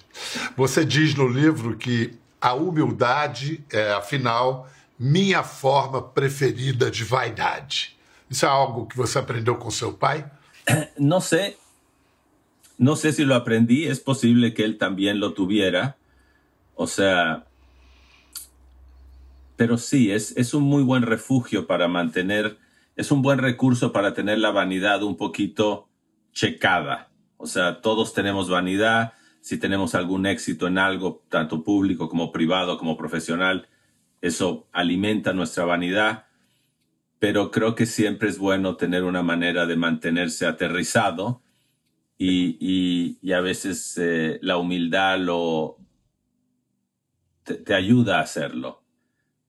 Você 0.56 0.84
diz 0.84 1.14
no 1.14 1.26
livro 1.26 1.76
que 1.76 2.14
a 2.40 2.52
humildade 2.52 3.64
é, 3.72 3.92
afinal, 3.92 4.68
minha 4.98 5.42
forma 5.42 6.02
preferida 6.02 6.90
de 6.90 7.04
vaidade. 7.04 7.93
Isso 8.34 8.46
é 8.46 8.48
algo 8.48 8.88
que 8.88 8.96
você 8.96 9.20
aprendeu 9.20 9.60
com 9.60 9.70
seu 9.70 9.96
pai? 9.96 10.28
Não 10.98 11.20
sei. 11.20 11.56
No 12.76 12.96
sé 12.96 13.12
si 13.12 13.24
lo 13.24 13.36
aprendí, 13.36 13.84
es 13.84 14.00
posible 14.00 14.52
que 14.52 14.64
él 14.64 14.76
también 14.76 15.20
lo 15.20 15.34
tuviera. 15.34 15.96
O 16.74 16.88
sea, 16.88 17.46
pero 19.54 19.78
sí, 19.78 20.10
es, 20.10 20.36
es 20.36 20.52
un 20.52 20.64
muy 20.64 20.82
buen 20.82 21.02
refugio 21.04 21.68
para 21.68 21.86
mantener, 21.86 22.58
es 22.96 23.12
un 23.12 23.22
buen 23.22 23.38
recurso 23.38 23.92
para 23.92 24.14
tener 24.14 24.38
la 24.38 24.50
vanidad 24.50 25.04
un 25.04 25.16
poquito 25.16 25.88
checada. 26.32 27.10
O 27.36 27.46
sea, 27.46 27.82
todos 27.82 28.14
tenemos 28.14 28.50
vanidad. 28.50 29.12
Si 29.42 29.58
tenemos 29.58 29.94
algún 29.94 30.26
éxito 30.26 30.66
en 30.66 30.78
algo, 30.78 31.22
tanto 31.28 31.62
público 31.62 32.08
como 32.08 32.32
privado, 32.32 32.78
como 32.78 32.96
profesional, 32.96 33.68
eso 34.20 34.66
alimenta 34.72 35.32
nuestra 35.32 35.64
vanidad. 35.64 36.24
Pero 37.24 37.50
creo 37.50 37.74
que 37.74 37.86
siempre 37.86 38.28
es 38.28 38.36
bueno 38.36 38.76
tener 38.76 39.02
una 39.02 39.22
manera 39.22 39.64
de 39.64 39.76
mantenerse 39.76 40.44
aterrizado 40.44 41.40
y, 42.18 42.58
y, 43.22 43.32
a 43.32 43.40
veces 43.40 43.96
eh, 43.96 44.38
la 44.42 44.58
humildad 44.58 45.18
lo, 45.20 45.78
te, 47.42 47.74
ayuda 47.74 48.18
a 48.18 48.24
hacerlo, 48.24 48.82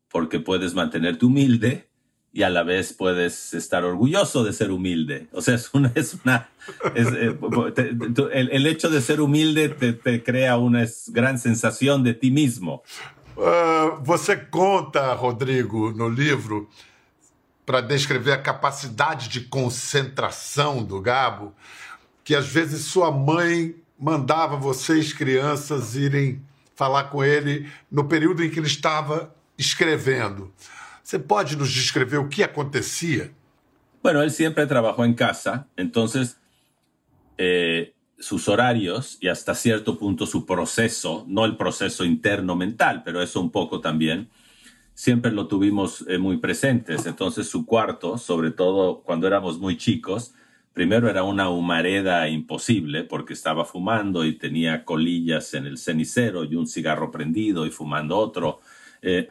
porque 0.08 0.40
puedes 0.40 0.74
mantenerte 0.74 1.26
humilde 1.26 1.90
y 2.32 2.44
a 2.44 2.50
la 2.50 2.64
vez 2.64 2.94
puedes 2.94 3.54
estar 3.54 3.84
orgulloso 3.84 4.46
de 4.46 4.54
ser 4.54 4.72
humilde. 4.72 5.28
O 5.34 5.42
sea, 5.42 5.56
es 5.56 5.74
una... 5.74 5.92
Eh, 6.96 7.38
el, 8.32 8.52
el, 8.54 8.68
hecho 8.68 8.90
de 8.90 9.02
ser 9.02 9.20
humilde 9.20 9.68
te, 9.68 10.24
crea 10.24 10.56
una 10.58 10.86
gran 11.08 11.40
sensación 11.40 12.06
de 12.06 12.14
ti 12.14 12.32
mismo. 12.32 12.84
Uh, 13.36 14.02
você 14.02 14.38
conta, 14.50 15.14
Rodrigo, 15.14 15.92
no 15.92 16.08
livro, 16.08 16.70
para 17.66 17.82
descrever 17.82 18.34
a 18.34 18.38
capacidade 18.38 19.28
de 19.28 19.42
concentração 19.42 20.84
do 20.84 21.02
Gabo, 21.02 21.54
que 22.24 22.36
às 22.36 22.48
vezes 22.48 22.86
sua 22.86 23.12
mãe 23.12 23.76
mandava 23.98 24.56
vocês, 24.56 25.14
crianças, 25.14 25.96
irem 25.96 26.42
falar 26.76 27.06
com 27.06 27.24
ele 27.24 27.70
no 27.90 28.08
período 28.08 28.44
em 28.44 28.50
que 28.50 28.60
ele 28.60 28.68
estava 28.68 29.34
escrevendo. 29.58 30.54
¿Você 31.04 31.18
pode 31.18 31.56
nos 31.56 31.72
descrever 31.72 32.18
o 32.18 32.28
que 32.28 32.44
acontecia? 32.44 33.32
Bueno, 34.04 34.22
él 34.22 34.32
siempre 34.32 34.68
trabajó 34.68 35.06
en 35.06 35.14
casa, 35.14 35.68
entonces 35.78 36.38
eh, 37.38 37.94
sus 38.20 38.48
horarios 38.48 39.18
y 39.22 39.28
hasta 39.28 39.56
cierto 39.56 39.98
punto 39.98 40.26
su 40.26 40.46
proceso, 40.46 41.26
no 41.28 41.46
el 41.46 41.58
proceso 41.58 42.06
interno 42.06 42.56
mental, 42.56 43.04
pero 43.04 43.22
eso 43.22 43.42
un 43.42 43.50
poco 43.50 43.82
también, 43.82 44.30
siempre 44.96 45.32
lo 45.32 45.48
tuvimos 45.48 46.04
eh, 46.08 46.18
muy 46.18 46.38
presentes. 46.38 47.06
Entonces 47.06 47.48
su 47.48 47.68
cuarto, 47.68 48.18
sobre 48.18 48.50
todo 48.50 49.04
cuando 49.04 49.28
éramos 49.28 49.60
muy 49.60 49.78
chicos, 49.78 50.34
Primero 50.76 51.10
era 51.10 51.24
una 51.24 51.50
humareda 51.50 52.28
imposible 52.28 53.06
porque 53.06 53.32
estaba 53.32 53.64
fumando 53.64 54.26
y 54.26 54.38
tenía 54.38 54.84
colillas 54.84 55.54
en 55.54 55.68
el 55.68 55.78
cenicero 55.78 56.44
y 56.44 56.56
un 56.56 56.68
cigarro 56.68 57.12
prendido 57.12 57.66
y 57.66 57.72
fumando 57.72 58.18
otro. 58.18 58.60
Eh, 59.02 59.30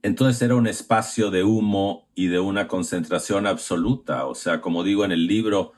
entonces 0.00 0.40
era 0.40 0.54
un 0.54 0.66
espacio 0.66 1.30
de 1.30 1.44
humo 1.44 2.08
y 2.14 2.28
de 2.28 2.38
una 2.38 2.68
concentración 2.68 3.46
absoluta. 3.46 4.24
O 4.24 4.34
sea, 4.34 4.62
como 4.62 4.82
digo 4.82 5.04
en 5.04 5.12
el 5.12 5.26
libro, 5.26 5.74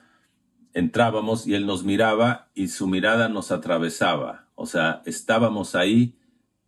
entrábamos 0.75 1.49
y 1.49 1.55
él 1.55 1.67
nos 1.67 1.83
miraba 1.83 2.51
y 2.55 2.69
su 2.69 2.87
mirada 2.87 3.29
nos 3.29 3.51
atravesaba. 3.51 4.47
O 4.55 4.67
sea, 4.67 5.03
estábamos 5.07 5.75
ahí, 5.75 6.15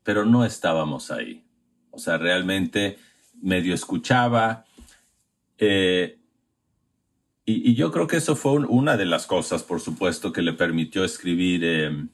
pero 0.02 0.24
no 0.24 0.44
estábamos 0.44 1.10
ahí. 1.10 1.44
O 1.90 1.98
sea, 1.98 2.18
realmente 2.18 2.98
medio 3.40 3.74
escuchaba. 3.74 4.64
Eh, 5.58 6.18
y, 7.44 7.74
yo 7.74 7.90
creo 7.90 8.06
que 8.06 8.16
eso 8.16 8.36
fue 8.36 8.52
una 8.52 8.96
de 8.96 9.06
las 9.06 9.26
cosas, 9.26 9.62
por 9.62 9.80
supuesto, 9.80 10.32
que 10.32 10.42
le 10.42 10.52
permitió 10.52 11.04
escribir. 11.04 11.64
Em, 11.64 12.08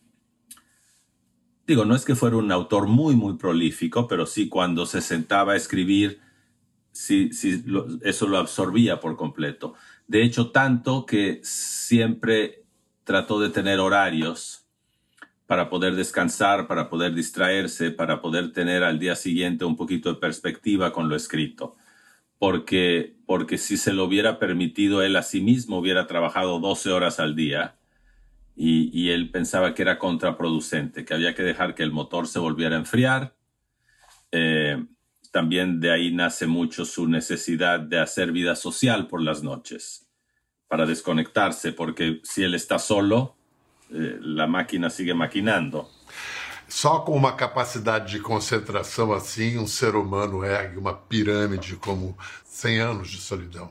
digo, 1.66 1.84
no 1.84 1.94
es 1.94 2.04
que 2.04 2.14
fuera 2.14 2.36
un 2.36 2.50
autor 2.52 2.86
muy, 2.86 3.14
muy 3.14 3.34
prolífico, 3.34 4.08
pero 4.08 4.26
sí 4.26 4.48
cuando 4.48 4.86
se 4.86 5.00
sentaba 5.00 5.52
a 5.52 5.56
escribir, 5.56 6.20
sí, 6.92 7.32
sí 7.32 7.64
eso 8.02 8.26
lo 8.26 8.38
absorbía 8.38 9.00
por 9.00 9.16
completo. 9.16 9.74
De 10.06 10.22
hecho, 10.22 10.50
tanto 10.50 11.04
que 11.04 11.40
siempre 11.42 12.64
trató 13.04 13.40
de 13.40 13.50
tener 13.50 13.80
horarios 13.80 14.65
para 15.46 15.70
poder 15.70 15.94
descansar, 15.94 16.66
para 16.66 16.90
poder 16.90 17.14
distraerse, 17.14 17.90
para 17.90 18.20
poder 18.20 18.52
tener 18.52 18.82
al 18.82 18.98
día 18.98 19.14
siguiente 19.14 19.64
un 19.64 19.76
poquito 19.76 20.12
de 20.12 20.20
perspectiva 20.20 20.92
con 20.92 21.08
lo 21.08 21.16
escrito 21.16 21.76
porque, 22.38 23.16
porque 23.26 23.58
si 23.58 23.76
se 23.76 23.92
lo 23.92 24.04
hubiera 24.04 24.38
permitido 24.38 25.02
él 25.02 25.16
a 25.16 25.22
sí 25.22 25.40
mismo, 25.40 25.78
hubiera 25.78 26.06
trabajado 26.06 26.60
12 26.60 26.90
horas 26.90 27.18
al 27.18 27.34
día 27.34 27.76
y, 28.54 28.90
y, 28.98 29.10
él 29.10 29.30
pensaba 29.30 29.74
que 29.74 29.82
era 29.82 29.98
contraproducente, 29.98 31.04
que 31.04 31.14
había 31.14 31.34
que 31.34 31.42
dejar 31.42 31.74
que 31.74 31.82
el 31.82 31.92
motor 31.92 32.26
se 32.26 32.38
volviera 32.38 32.76
a 32.76 32.78
enfriar. 32.78 33.36
Eh, 34.32 34.82
también 35.30 35.78
de 35.78 35.90
ahí 35.92 36.10
nace 36.10 36.46
mucho 36.46 36.86
su 36.86 37.06
necesidad 37.06 37.80
de 37.80 37.98
hacer 37.98 38.32
vida 38.32 38.56
social 38.56 39.08
por 39.08 39.20
las 39.20 39.42
noches, 39.42 40.08
para 40.68 40.86
desconectarse, 40.86 41.72
porque 41.72 42.20
si 42.22 42.44
él 42.44 42.54
está 42.54 42.78
solo, 42.78 43.35
eh, 43.92 44.18
la 44.20 44.46
máquina 44.46 44.90
sigue 44.90 45.14
maquinando. 45.14 45.86
Só 46.68 47.00
com 47.00 47.12
uma 47.12 47.32
capacidade 47.32 48.10
de 48.10 48.20
concentração 48.20 49.12
assim, 49.12 49.56
um 49.58 49.66
ser 49.66 49.94
humano 49.94 50.44
ergue 50.44 50.78
uma 50.78 50.94
pirâmide 50.94 51.76
como 51.76 52.16
100 52.44 52.78
anos 52.80 53.08
de 53.08 53.18
solidão. 53.18 53.70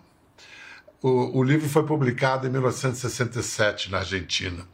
O, 1.02 1.40
o 1.40 1.44
livro 1.44 1.68
foi 1.68 1.86
publicado 1.86 2.48
em 2.48 2.50
1967 2.50 3.92
na 3.92 4.00
Argentina 4.00 4.66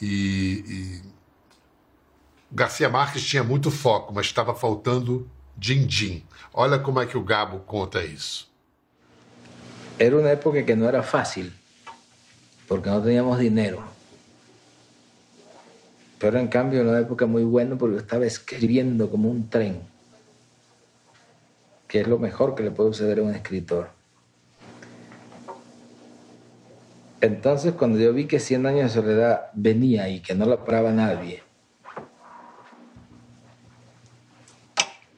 e, 0.00 0.64
e 0.66 1.02
Garcia 2.50 2.88
Marques 2.88 3.24
tinha 3.24 3.42
muito 3.42 3.70
foco, 3.70 4.14
mas 4.14 4.26
estava 4.26 4.54
faltando 4.54 5.28
din-din. 5.56 6.24
Olha 6.54 6.78
como 6.78 7.00
é 7.00 7.06
que 7.06 7.18
o 7.18 7.24
Gabo 7.24 7.58
conta 7.60 8.02
isso. 8.02 8.48
Era 9.98 10.16
uma 10.16 10.28
época 10.28 10.62
que 10.62 10.74
não 10.74 10.86
era 10.86 11.02
fácil, 11.02 11.52
porque 12.68 12.88
não 12.88 13.02
tínhamos 13.02 13.38
dinheiro. 13.38 13.95
Pero 16.18 16.38
en 16.38 16.48
cambio 16.48 16.80
en 16.80 16.88
una 16.88 17.00
época 17.00 17.26
muy 17.26 17.44
buena 17.44 17.76
porque 17.76 17.98
estaba 17.98 18.24
escribiendo 18.24 19.10
como 19.10 19.30
un 19.30 19.50
tren, 19.50 19.80
que 21.88 22.00
es 22.00 22.08
lo 22.08 22.18
mejor 22.18 22.54
que 22.54 22.62
le 22.62 22.70
puede 22.70 22.92
suceder 22.92 23.18
a 23.18 23.22
un 23.22 23.34
escritor. 23.34 23.90
Entonces 27.20 27.74
cuando 27.74 27.98
yo 27.98 28.12
vi 28.12 28.26
que 28.26 28.40
100 28.40 28.66
años 28.66 28.94
de 28.94 29.00
soledad 29.00 29.50
venía 29.54 30.08
y 30.08 30.20
que 30.20 30.34
no 30.34 30.46
la 30.46 30.64
paraba 30.64 30.92
nadie, 30.92 31.42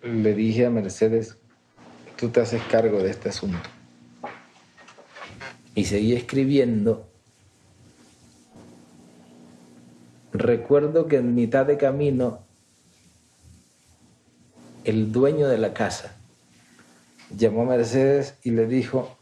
le 0.02 0.34
dije 0.34 0.66
a 0.66 0.70
Mercedes, 0.70 1.36
tú 2.16 2.28
te 2.28 2.40
haces 2.40 2.62
cargo 2.70 2.98
de 2.98 3.10
este 3.10 3.28
asunto. 3.28 3.68
Y 5.74 5.84
seguí 5.84 6.14
escribiendo 6.14 7.07
recuerdo 10.38 11.06
que 11.06 11.16
en 11.16 11.34
mitad 11.34 11.66
de 11.66 11.76
camino 11.76 12.40
el 14.84 15.12
dueño 15.12 15.48
de 15.48 15.58
la 15.58 15.74
casa 15.74 16.16
llamó 17.36 17.62
a 17.62 17.76
Mercedes 17.76 18.34
y 18.42 18.52
le 18.52 18.66
dijo, 18.66 19.16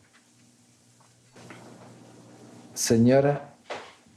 señora, 2.75 3.55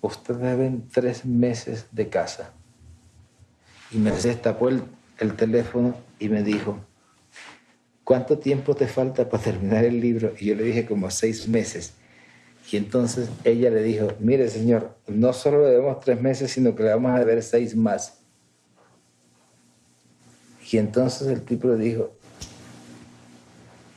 usted 0.01 0.35
deben 0.35 0.87
tres 0.89 1.25
meses 1.25 1.87
de 1.91 2.09
casa. 2.09 2.53
Y 3.91 3.97
Mercedes 3.97 4.41
tapó 4.41 4.69
el, 4.69 4.83
el 5.17 5.35
teléfono 5.35 5.95
y 6.19 6.29
me 6.29 6.43
dijo, 6.43 6.79
¿cuánto 8.03 8.37
tiempo 8.37 8.75
te 8.75 8.87
falta 8.87 9.27
para 9.29 9.43
terminar 9.43 9.85
el 9.85 9.99
libro? 9.99 10.33
Y 10.37 10.47
yo 10.47 10.55
le 10.55 10.63
dije 10.63 10.85
como 10.85 11.09
seis 11.09 11.47
meses. 11.47 11.93
Y 12.71 12.77
entonces 12.77 13.29
ella 13.43 13.69
le 13.69 13.81
dijo, 13.81 14.09
mire 14.19 14.47
señor, 14.49 14.95
no 15.07 15.33
solo 15.33 15.63
le 15.63 15.71
debemos 15.71 15.99
tres 15.99 16.21
meses, 16.21 16.51
sino 16.51 16.75
que 16.75 16.83
le 16.83 16.89
vamos 16.89 17.11
a 17.11 17.19
deber 17.19 17.41
seis 17.41 17.75
más. 17.75 18.19
Y 20.71 20.77
entonces 20.77 21.27
el 21.27 21.41
tipo 21.41 21.67
le 21.67 21.77
dijo, 21.77 22.11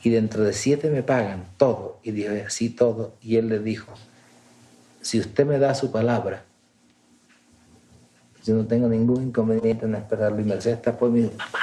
y 0.03 0.09
dentro 0.09 0.43
de 0.43 0.53
siete 0.53 0.89
me 0.89 1.03
pagan 1.03 1.45
todo. 1.57 1.99
Y 2.03 2.11
dijo, 2.11 2.33
sí, 2.49 2.69
todo. 2.69 3.15
Y 3.21 3.37
él 3.37 3.47
le 3.47 3.59
dijo, 3.59 3.93
si 5.01 5.19
usted 5.19 5.45
me 5.45 5.59
da 5.59 5.75
su 5.75 5.91
palabra, 5.91 6.43
yo 8.43 8.55
no 8.55 8.65
tengo 8.65 8.89
ningún 8.89 9.23
inconveniente 9.23 9.85
en 9.85 9.95
esperarlo. 9.95 10.41
Y 10.41 10.43
Mercedes 10.43 10.77
está 10.77 10.97
por 10.97 11.09
mi 11.09 11.27
papá, 11.27 11.62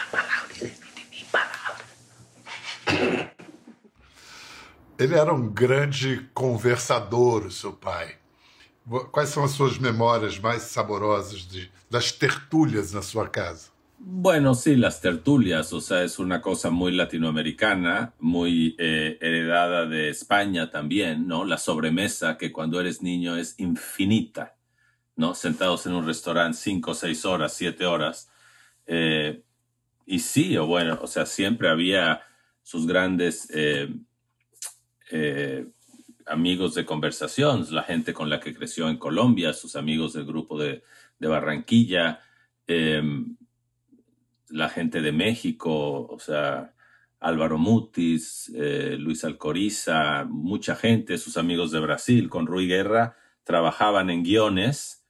Ele 5.01 5.15
era 5.15 5.33
um 5.33 5.49
grande 5.49 6.29
conversador, 6.35 7.47
o 7.47 7.51
seu 7.51 7.73
pai. 7.73 8.17
Quais 9.11 9.31
são 9.31 9.43
as 9.43 9.53
suas 9.53 9.79
memórias 9.79 10.39
mais 10.39 10.65
saborosas 10.65 11.49
de, 11.49 11.71
das 11.89 12.13
tertúlias 12.13 12.93
na 12.93 13.01
sua 13.01 13.27
casa? 13.27 13.71
Bueno, 13.99 14.55
sí, 14.55 14.77
las 14.77 15.01
tertulias, 15.01 15.73
o 15.73 15.81
sea, 15.81 16.03
es 16.05 16.19
una 16.19 16.43
cosa 16.43 16.71
muy 16.71 16.93
latinoamericana, 16.93 18.13
muy 18.19 18.77
eh, 18.79 19.17
heredada 19.23 19.87
de 19.87 20.11
España 20.11 20.71
también, 20.71 21.27
¿no? 21.27 21.47
La 21.47 21.57
sobremesa, 21.57 22.37
que 22.37 22.53
cuando 22.53 22.79
eres 22.79 23.03
niño 23.03 23.37
es 23.37 23.55
infinita, 23.59 24.55
¿no? 25.17 25.35
Sentados 25.35 25.87
en 25.87 25.95
un 25.95 26.07
restaurante 26.07 26.59
cinco, 26.59 26.93
seis 26.93 27.25
horas, 27.25 27.55
siete 27.55 27.87
horas. 27.87 28.31
Eh, 28.87 29.43
y 30.05 30.19
sí, 30.19 30.59
o 30.59 30.67
bueno, 30.67 30.99
o 31.01 31.07
sea, 31.07 31.25
siempre 31.25 31.71
había 31.71 32.21
sus 32.63 32.87
grandes 32.87 33.49
eh, 33.55 33.95
amigos 36.27 36.75
de 36.75 36.85
conversación, 36.85 37.67
la 37.71 37.83
gente 37.83 38.13
con 38.13 38.31
la 38.31 38.41
que 38.41 38.55
creció 38.55 38.89
en 38.89 38.99
Colombia, 38.99 39.53
sus 39.53 39.77
amigos 39.77 40.13
del 40.13 40.25
grupo 40.25 40.59
de, 40.59 40.83
Barranquilla 41.19 42.21
la 44.51 44.69
gente 44.69 45.01
de 45.01 45.13
México, 45.13 46.07
o 46.07 46.19
sea, 46.19 46.73
Álvaro 47.21 47.59
Mutis, 47.59 48.51
eh, 48.55 48.97
Luis 48.99 49.25
Alcoriza, 49.25 50.25
mucha 50.25 50.75
gente, 50.75 51.19
sus 51.19 51.37
amigos 51.37 51.71
de 51.71 51.81
Brasil, 51.81 52.29
con 52.29 52.47
Rui 52.47 52.67
Guerra, 52.67 53.17
trabajaban 53.45 54.11
en 54.11 54.23
guiones 54.23 55.05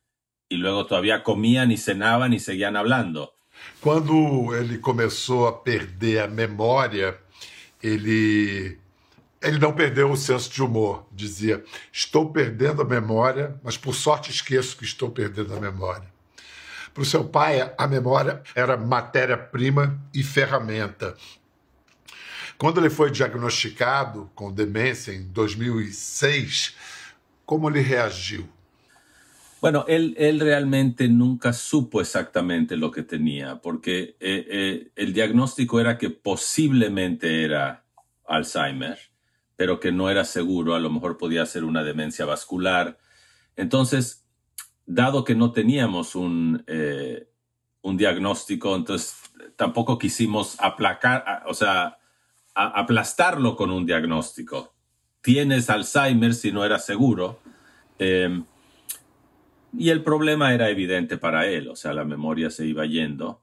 y 0.49 0.57
luego 0.57 0.87
todavía 0.87 1.23
comían 1.23 1.71
y 1.71 1.76
cenaban 1.76 2.33
y 2.33 2.40
seguían 2.40 2.76
hablando. 2.76 3.35
Quando 3.80 4.54
ele 4.57 4.80
começou 4.80 5.47
a 5.47 5.62
perder 5.62 6.21
a 6.21 6.26
memória, 6.26 7.19
ele 7.83 8.78
ele 9.42 9.59
não 9.59 9.73
perdeu 9.73 10.11
o 10.11 10.16
senso 10.16 10.50
de 10.50 10.62
humor. 10.62 11.06
Dizia: 11.12 11.64
Estou 11.92 12.30
perdendo 12.30 12.82
a 12.82 12.85
memória, 12.85 13.59
mas 13.62 13.76
por 13.76 13.94
sorte 13.94 14.30
esqueço 14.30 14.76
que 14.76 14.85
estou 14.85 15.11
perdendo 15.11 15.54
a 15.54 15.61
memória. 15.61 16.09
Para 16.92 17.02
o 17.02 17.06
seu 17.06 17.25
pai, 17.25 17.73
a 17.78 17.87
memória 17.87 18.42
era 18.54 18.76
matéria-prima 18.76 19.98
e 20.12 20.22
ferramenta. 20.22 21.16
Quando 22.59 22.79
ele 22.79 22.90
foi 22.90 23.11
diagnosticado 23.11 24.31
com 24.35 24.53
demência 24.53 25.12
em 25.12 25.22
2006, 25.31 26.76
como 27.46 27.70
ele 27.70 27.81
reagiu? 27.81 28.46
Bueno, 29.61 29.85
él, 29.88 30.14
él, 30.16 30.40
realmente 30.40 31.07
nunca 31.09 31.53
supo 31.53 32.00
exactamente 32.00 32.76
lo 32.76 32.90
que 32.90 33.03
tenía, 33.03 33.57
porque 33.57 34.16
eh, 34.20 34.46
eh, 34.48 34.90
el 34.96 35.12
diagnóstico 35.12 35.79
era 35.81 35.98
que 35.98 36.11
posiblemente 36.11 37.44
era 37.44 37.85
Alzheimer, 38.26 38.98
pero 39.61 39.79
que 39.79 39.92
no 39.92 40.09
era 40.09 40.25
seguro, 40.25 40.75
a 40.75 40.81
lo 40.81 40.88
mejor 40.88 41.18
podía 41.18 41.44
ser 41.44 41.64
una 41.64 41.85
demencia 41.85 42.25
vascular. 42.25 42.96
Entonces, 43.57 44.25
dado 44.87 45.23
que 45.23 45.35
no 45.35 45.53
teníamos 45.53 46.14
un, 46.14 46.64
eh, 46.66 47.29
un 47.83 47.99
diagnóstico, 47.99 48.75
entonces 48.75 49.16
tampoco 49.57 49.99
quisimos 49.99 50.59
aplacar, 50.61 51.42
o 51.46 51.53
sea, 51.53 51.99
aplastarlo 52.55 53.55
con 53.55 53.70
un 53.70 53.85
diagnóstico. 53.85 54.73
Tienes 55.20 55.68
Alzheimer 55.68 56.33
si 56.33 56.53
no 56.53 56.64
era 56.64 56.79
seguro. 56.79 57.40
Em, 57.99 58.46
y 59.77 59.90
el 59.90 60.03
problema 60.03 60.55
era 60.55 60.70
evidente 60.70 61.18
para 61.18 61.46
él, 61.46 61.68
o 61.68 61.77
sea, 61.77 61.92
la 61.92 62.07
memoria 62.07 62.49
se 62.49 62.64
iba 62.64 62.87
yendo. 62.87 63.42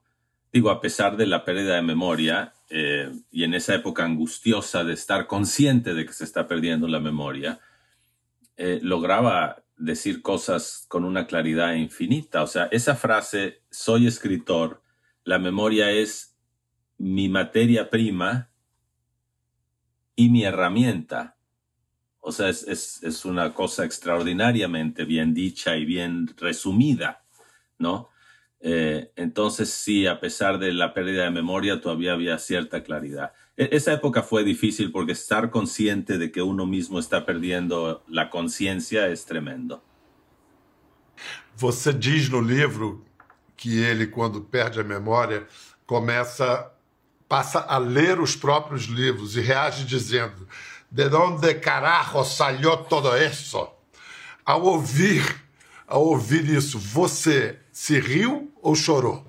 Digo, 0.52 0.70
a 0.70 0.80
pesar 0.80 1.16
de 1.16 1.28
la 1.28 1.44
pérdida 1.44 1.76
de 1.76 1.82
memoria 1.82 2.54
eh, 2.70 3.10
y 3.30 3.44
en 3.44 3.54
esa 3.54 3.74
época 3.74 4.04
angustiosa 4.04 4.84
de 4.84 4.94
estar 4.94 5.26
consciente 5.26 5.94
de 5.94 6.04
que 6.04 6.12
se 6.12 6.24
está 6.24 6.46
perdiendo 6.46 6.86
la 6.88 7.00
memoria, 7.00 7.60
eh, 8.56 8.80
lograba 8.82 9.64
decir 9.76 10.22
cosas 10.22 10.84
con 10.88 11.04
una 11.04 11.26
claridad 11.26 11.74
infinita. 11.74 12.42
O 12.42 12.46
sea, 12.46 12.64
esa 12.72 12.94
frase, 12.96 13.62
soy 13.70 14.06
escritor, 14.06 14.82
la 15.24 15.38
memoria 15.38 15.90
es 15.90 16.36
mi 16.98 17.28
materia 17.28 17.88
prima 17.88 18.50
y 20.16 20.28
mi 20.28 20.44
herramienta. 20.44 21.36
O 22.20 22.32
sea, 22.32 22.48
es, 22.48 23.24
una 23.24 23.54
cosa 23.54 23.84
extraordinariamente 23.84 25.04
bien 25.04 25.32
dicha 25.32 25.76
y 25.76 25.84
bien 25.84 26.26
resumida, 26.36 27.24
¿no? 27.78 28.10
Eh, 28.60 29.12
entonces 29.16 29.70
sí, 29.70 30.06
a 30.06 30.18
pesar 30.18 30.58
de 30.58 30.72
la 30.72 30.92
pérdida 30.92 31.24
de 31.24 31.30
memoria, 31.30 31.80
todavía 31.80 32.12
había 32.12 32.38
cierta 32.38 32.82
claridad. 32.82 33.32
E, 33.56 33.68
esa 33.72 33.92
época 33.92 34.22
fue 34.22 34.44
difícil 34.44 34.90
porque 34.90 35.12
estar 35.12 35.50
consciente 35.50 36.18
de 36.18 36.30
que 36.30 36.42
uno 36.42 36.66
mismo 36.66 36.98
está 36.98 37.24
perdiendo 37.24 38.02
la 38.08 38.30
conciencia 38.30 39.08
es 39.08 39.24
tremendo. 39.24 39.82
Você 41.56 41.92
diz 41.92 42.28
no 42.30 42.40
livro 42.40 43.04
que 43.56 43.82
ele, 43.82 44.06
quando 44.06 44.40
perde 44.40 44.80
a 44.80 44.84
memória, 44.84 45.46
começa, 45.84 46.70
passa 47.28 47.58
a 47.60 47.78
ler 47.78 48.20
os 48.20 48.36
próprios 48.36 48.84
livros 48.84 49.36
e 49.36 49.40
reage 49.40 49.84
dizendo: 49.84 50.46
De 50.90 51.08
onde 51.08 51.54
carajo 51.54 52.24
salió 52.24 52.76
todo 52.76 53.16
isso? 53.16 53.68
Ao 54.44 54.62
ouvir, 54.62 55.24
ao 55.86 56.04
ouvir 56.04 56.48
isso, 56.48 56.78
você 56.78 57.58
se 57.78 58.00
riu 58.00 58.50
ou 58.60 58.74
chorou? 58.74 59.24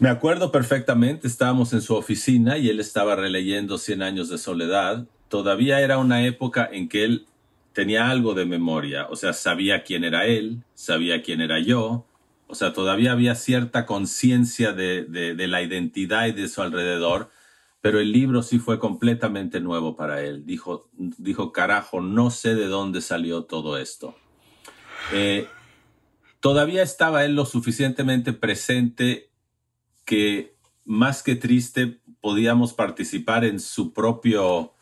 Me 0.00 0.08
acuerdo 0.08 0.50
perfectamente, 0.50 1.26
estábamos 1.26 1.74
en 1.74 1.82
su 1.82 1.94
oficina 1.94 2.56
y 2.56 2.70
él 2.70 2.80
estaba 2.80 3.14
releyendo 3.14 3.76
Cien 3.76 4.02
años 4.02 4.30
de 4.30 4.38
soledad. 4.38 5.06
Todavía 5.28 5.82
era 5.82 5.98
una 5.98 6.24
época 6.24 6.66
en 6.72 6.88
que 6.88 7.04
él 7.04 7.26
tenía 7.74 8.08
algo 8.08 8.32
de 8.32 8.46
memoria, 8.46 9.08
o 9.10 9.16
sea, 9.16 9.34
sabía 9.34 9.84
quién 9.84 10.04
era 10.04 10.24
él, 10.24 10.64
sabía 10.74 11.22
quién 11.22 11.42
era 11.42 11.60
yo, 11.60 12.06
o 12.46 12.54
sea, 12.54 12.72
todavía 12.72 13.12
había 13.12 13.34
cierta 13.34 13.84
conciencia 13.84 14.72
de, 14.72 15.04
de, 15.04 15.46
la 15.46 15.60
identidad 15.60 16.26
y 16.28 16.32
de 16.32 16.48
su 16.48 16.62
alrededor, 16.62 17.30
pero 17.82 18.00
el 18.00 18.10
libro 18.10 18.42
sí 18.42 18.58
fue 18.58 18.78
completamente 18.78 19.60
nuevo 19.60 19.96
para 19.96 20.22
él. 20.22 20.46
Dijo, 20.46 20.88
dijo 20.96 21.52
carajo, 21.52 22.00
no 22.00 22.30
sé 22.30 22.54
de 22.54 22.66
dónde 22.66 23.02
salió 23.02 23.44
todo 23.44 23.76
esto. 23.76 24.14
Eh, 25.12 25.46
todavía 26.42 26.82
estaba 26.82 27.24
él 27.24 27.36
lo 27.36 27.46
suficientemente 27.46 28.32
presente 28.32 29.30
que 30.04 30.56
más 30.84 31.22
que 31.22 31.36
triste 31.36 32.00
podíamos 32.20 32.74
participar 32.74 33.44
en 33.44 33.60
su 33.60 33.92
propio 33.92 34.74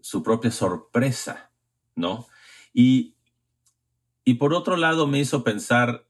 su 0.00 0.22
propia 0.22 0.52
sorpresa, 0.52 1.50
¿no? 1.96 2.26
Y, 2.72 3.16
y 4.24 4.34
por 4.34 4.54
otro 4.54 4.76
lado 4.76 5.08
me 5.08 5.18
hizo 5.18 5.42
pensar, 5.42 6.06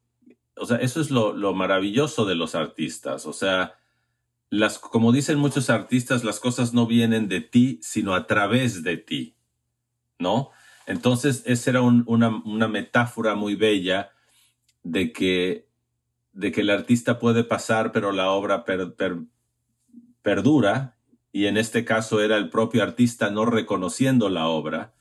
o 0.57 0.67
sea, 0.67 0.77
eso 0.77 1.01
es 1.01 1.11
lo, 1.11 1.33
lo 1.33 1.55
maravilloso 1.55 2.27
de 2.27 2.35
los 2.35 2.55
artistas, 2.55 3.25
o 3.25 3.33
sea, 3.33 3.79
las, 4.51 4.79
como 4.79 5.11
dicen 5.11 5.39
muchos 5.39 5.71
artistas, 5.71 6.23
las 6.23 6.39
cosas 6.39 6.75
no 6.75 6.87
vienen 6.87 7.29
de 7.29 7.41
ti, 7.41 7.81
sino 7.83 8.15
a 8.15 8.27
través 8.27 8.83
de 8.83 8.99
ti, 8.99 9.37
¿no? 10.19 10.51
Entonces, 10.87 11.43
esa 11.47 11.71
era 11.71 11.81
una, 11.81 12.29
una 12.45 12.69
metáfora 12.69 13.35
muy 13.35 13.55
bella 13.55 14.13
de 14.83 15.13
que 15.13 15.71
de 16.33 16.53
que 16.53 16.61
el 16.61 16.71
artista 16.71 17.19
puede 17.19 17.45
pasar, 17.45 17.93
pero 17.93 18.13
la 18.13 18.31
obra 18.31 18.65
perdura, 20.23 20.97
y 21.33 21.47
en 21.47 21.57
este 21.57 21.85
caso 21.85 22.21
era 22.21 22.37
el 22.37 22.51
propio 22.51 22.83
artista 22.83 23.31
no 23.31 23.45
reconociendo 23.45 24.29
la 24.29 24.49
obra, 24.49 24.93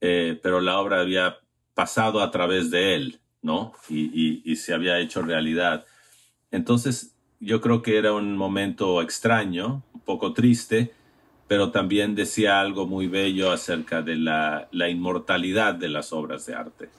eh, 0.00 0.38
pero 0.42 0.60
la 0.60 0.78
obra 0.78 1.00
había 1.00 1.38
pasado 1.74 2.20
a 2.22 2.30
través 2.30 2.70
de 2.70 2.94
él, 2.94 3.20
¿no? 3.42 3.72
Y, 3.88 4.56
se 4.56 4.74
había 4.74 4.98
hecho 4.98 5.22
realidad. 5.22 5.86
Entonces, 6.50 7.14
yo 7.40 7.60
creo 7.60 7.82
que 7.82 7.96
era 7.96 8.12
un 8.12 8.36
momento 8.36 9.00
extraño, 9.02 9.82
un 9.94 10.00
poco 10.00 10.32
triste, 10.32 10.92
pero 11.48 11.70
también 11.70 12.14
decía 12.14 12.60
algo 12.60 12.86
muy 12.86 13.06
bello 13.06 13.50
acerca 13.50 14.02
de 14.02 14.16
la, 14.16 14.68
la 14.72 14.88
inmortalidad 14.88 15.74
de 15.74 15.88
las 15.88 16.12
obras 16.12 16.46
de 16.46 16.54
arte. 16.54 16.90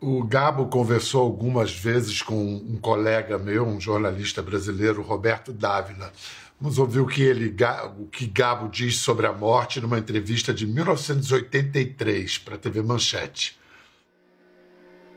O 0.00 0.22
Gabo 0.22 0.66
conversou 0.66 1.22
algumas 1.22 1.74
vezes 1.74 2.20
com 2.20 2.34
um 2.34 2.78
colega 2.78 3.38
meu, 3.38 3.64
um 3.64 3.80
jornalista 3.80 4.42
brasileiro, 4.42 5.00
Roberto 5.00 5.54
Dávila. 5.54 6.12
Vamos 6.60 6.78
ouvir 6.78 7.00
o 7.00 7.06
que, 7.06 7.22
ele, 7.22 7.54
o 7.98 8.06
que 8.06 8.26
Gabo 8.26 8.68
diz 8.68 8.98
sobre 8.98 9.26
a 9.26 9.32
morte 9.32 9.80
numa 9.80 9.98
entrevista 9.98 10.52
de 10.52 10.66
1983 10.66 12.38
para 12.38 12.56
a 12.56 12.58
TV 12.58 12.82
Manchete. 12.82 13.58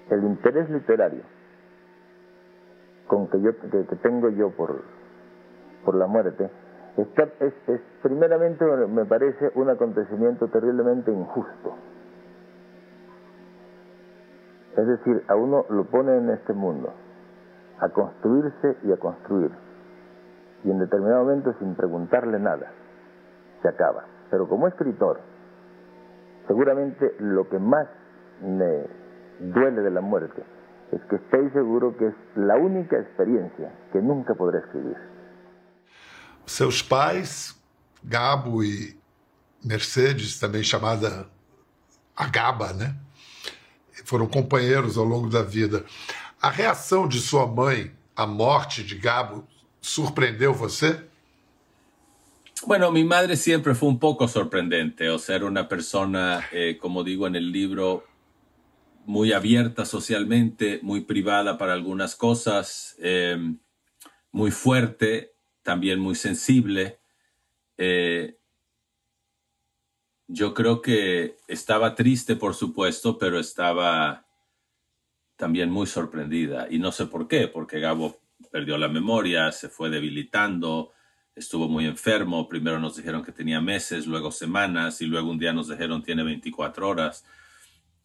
O 0.10 0.16
interesse 0.16 0.72
literário 0.72 1.24
con 3.08 3.28
que 3.28 3.42
yo 3.42 3.52
que, 3.60 3.96
tengo 3.98 4.30
yo 4.30 4.50
por, 4.52 4.82
por 5.84 5.96
la 5.96 6.08
muerte 6.08 6.50
está, 6.96 7.28
me 8.88 9.06
parece 9.06 9.52
un 9.56 9.70
acontecimiento 9.70 10.48
terriblemente 10.48 11.12
injusto. 11.12 11.76
Es 14.80 14.88
decir, 14.88 15.26
a 15.28 15.36
uno 15.36 15.66
lo 15.70 15.84
pone 15.86 16.16
en 16.18 16.30
este 16.30 16.54
mundo 16.54 16.94
a 17.80 17.90
construirse 17.90 18.78
y 18.84 18.94
a 18.94 18.98
construir. 18.98 19.52
Y 20.64 20.72
en 20.72 20.80
determinado 20.80 21.24
momento, 21.24 21.54
sin 21.60 21.76
preguntarle 21.76 22.40
nada, 22.40 22.72
se 23.62 23.68
acaba. 23.68 24.06
Pero 24.30 24.48
como 24.48 24.68
escritor, 24.68 25.20
seguramente 26.48 27.14
lo 27.20 27.50
que 27.50 27.60
más 27.60 27.88
me 28.42 28.86
duele 29.40 29.82
de 29.82 29.92
la 29.92 30.02
muerte 30.02 30.44
es 30.94 31.02
que 31.10 31.18
estoy 31.18 31.50
seguro 31.52 31.96
que 31.98 32.08
es 32.08 32.16
la 32.36 32.56
única 32.56 32.98
experiencia 32.98 33.72
que 33.92 34.02
nunca 34.02 34.34
podré 34.34 34.60
escribir. 34.60 34.98
Seus 36.46 36.82
pais, 36.82 37.56
Gabo 38.04 38.64
e 38.64 38.98
Mercedes, 39.64 40.40
também 40.40 40.64
chamada 40.64 41.28
Agaba, 42.16 42.74
né? 42.74 42.96
Foram 44.06 44.28
companheiros 44.28 44.98
ao 44.98 45.06
longo 45.06 45.30
da 45.30 45.44
vida. 45.44 45.86
A 46.42 46.50
reação 46.50 47.08
de 47.08 47.20
sua 47.20 47.46
mãe 47.46 47.92
à 48.16 48.26
morte 48.26 48.84
de 48.84 48.96
Gabo 48.96 49.48
surpreendeu 49.82 50.54
você? 50.54 51.08
Bueno, 52.66 52.92
mi 52.92 53.06
madre 53.06 53.38
siempre 53.38 53.74
fue 53.74 53.88
un 53.88 54.00
poco 54.00 54.28
sorprendente, 54.28 55.10
o 55.10 55.18
sea, 55.18 55.38
era 55.38 55.46
una 55.46 55.70
persona, 55.70 56.44
eh, 56.52 56.78
como 56.78 57.06
digo 57.06 57.26
en 57.26 57.38
el 57.38 57.54
libro, 57.54 58.04
muy 59.06 59.32
abierta 59.32 59.86
socialmente, 59.86 60.80
muy 60.82 61.02
privada 61.02 61.58
para 61.58 61.72
algunas 61.72 62.16
cosas, 62.16 62.98
eh, 63.00 63.38
muy 64.32 64.52
fuerte, 64.52 65.34
también 65.64 66.00
muy 66.00 66.16
sensible. 66.16 67.00
Eh, 67.78 68.39
yo 70.32 70.54
creo 70.54 70.82
que 70.82 71.38
estaba 71.48 71.96
triste, 71.96 72.36
por 72.36 72.54
supuesto, 72.54 73.18
pero 73.18 73.40
estaba 73.40 74.28
también 75.36 75.72
muy 75.72 75.88
sorprendida. 75.88 76.68
Y 76.70 76.78
no 76.78 76.92
sé 76.92 77.08
por 77.08 77.28
qué, 77.28 77.48
porque 77.48 77.80
Gabo 77.80 78.22
perdió 78.52 78.78
la 78.78 78.88
memoria, 78.90 79.52
se 79.52 79.70
fue 79.70 79.90
debilitando, 79.90 80.92
estuvo 81.34 81.68
muy 81.68 81.88
enfermo. 81.88 82.48
Primero 82.48 82.80
nos 82.80 82.96
dijeron 82.96 83.24
que 83.24 83.32
tenía 83.32 83.60
meses, 83.60 84.06
luego 84.06 84.32
semanas, 84.32 85.02
y 85.02 85.08
luego 85.08 85.32
un 85.32 85.40
día 85.40 85.52
nos 85.52 85.68
dijeron 85.68 86.04
tiene 86.04 86.24
24 86.24 86.88
horas. 86.88 87.26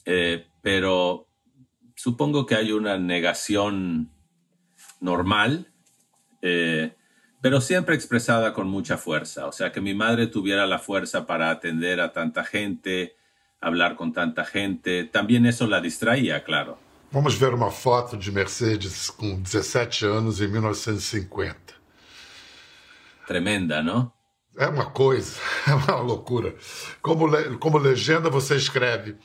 Eh, 0.06 0.46
pero 0.62 1.28
supongo 1.94 2.46
que 2.46 2.54
hay 2.54 2.72
una 2.72 2.96
negación 2.96 4.10
normal, 4.98 5.70
eh, 6.40 6.96
pero 7.44 7.60
siempre 7.60 7.94
expresada 7.94 8.54
con 8.54 8.68
mucha 8.68 8.96
fuerza. 8.96 9.46
O 9.46 9.52
sea, 9.52 9.70
que 9.70 9.82
mi 9.82 9.92
madre 9.92 10.28
tuviera 10.28 10.66
la 10.66 10.78
fuerza 10.78 11.26
para 11.26 11.50
atender 11.50 12.00
a 12.00 12.10
tanta 12.10 12.42
gente, 12.42 13.16
hablar 13.60 13.96
con 13.96 14.14
tanta 14.14 14.46
gente, 14.46 15.04
también 15.04 15.44
eso 15.44 15.66
la 15.66 15.82
distraía, 15.82 16.42
claro. 16.42 16.78
Vamos 17.12 17.38
ver 17.38 17.52
uma 17.52 17.70
foto 17.70 18.16
de 18.16 18.30
Mercedes 18.32 19.10
com 19.10 19.42
17 19.42 20.06
anos 20.06 20.40
em 20.40 20.48
1950. 20.48 21.54
Tremenda, 23.26 23.82
não? 23.82 24.10
É 24.56 24.66
uma 24.66 24.86
coisa, 24.86 25.38
é 25.68 25.74
uma 25.74 25.96
loucura. 25.96 26.54
Como, 27.02 27.28
como 27.58 27.76
legenda 27.76 28.30
você 28.30 28.56
escreve: 28.56 29.16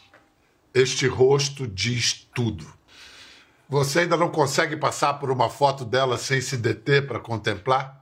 Este 0.73 1.08
rosto 1.08 1.65
diz 1.65 2.27
tudo. 2.36 2.67
Você 3.69 3.99
ainda 3.99 4.17
não 4.17 4.27
consegue 4.27 4.75
passar 4.75 5.13
por 5.13 5.32
uma 5.32 5.49
foto 5.49 5.86
dela 5.86 6.17
sem 6.17 6.41
se 6.41 6.58
deter 6.58 7.08
para 7.08 7.21
contemplar? 7.21 7.99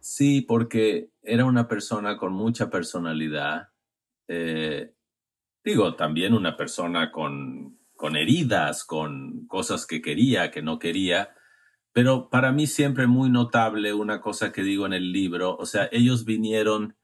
Sí, 0.00 0.42
porque 0.42 1.10
era 1.22 1.44
una 1.44 1.68
persona 1.68 2.16
con 2.16 2.32
mucha 2.32 2.70
personalidad. 2.70 3.68
Eh, 4.28 4.94
digo, 5.64 5.96
también 5.96 6.34
una 6.34 6.56
persona 6.56 7.10
con, 7.10 7.76
con 7.96 8.16
heridas, 8.16 8.84
con 8.84 9.46
cosas 9.46 9.86
que 9.86 10.00
quería, 10.00 10.50
que 10.50 10.62
no 10.62 10.78
quería. 10.78 11.34
Pero 11.92 12.30
para 12.30 12.52
mí 12.52 12.66
siempre 12.66 13.06
muy 13.06 13.30
notable 13.30 13.92
una 13.92 14.20
cosa 14.20 14.52
que 14.52 14.62
digo 14.62 14.86
en 14.86 14.92
el 14.92 15.12
libro, 15.12 15.56
o 15.56 15.66
sea, 15.66 15.88
ellos 15.90 16.24
vinieron 16.24 16.96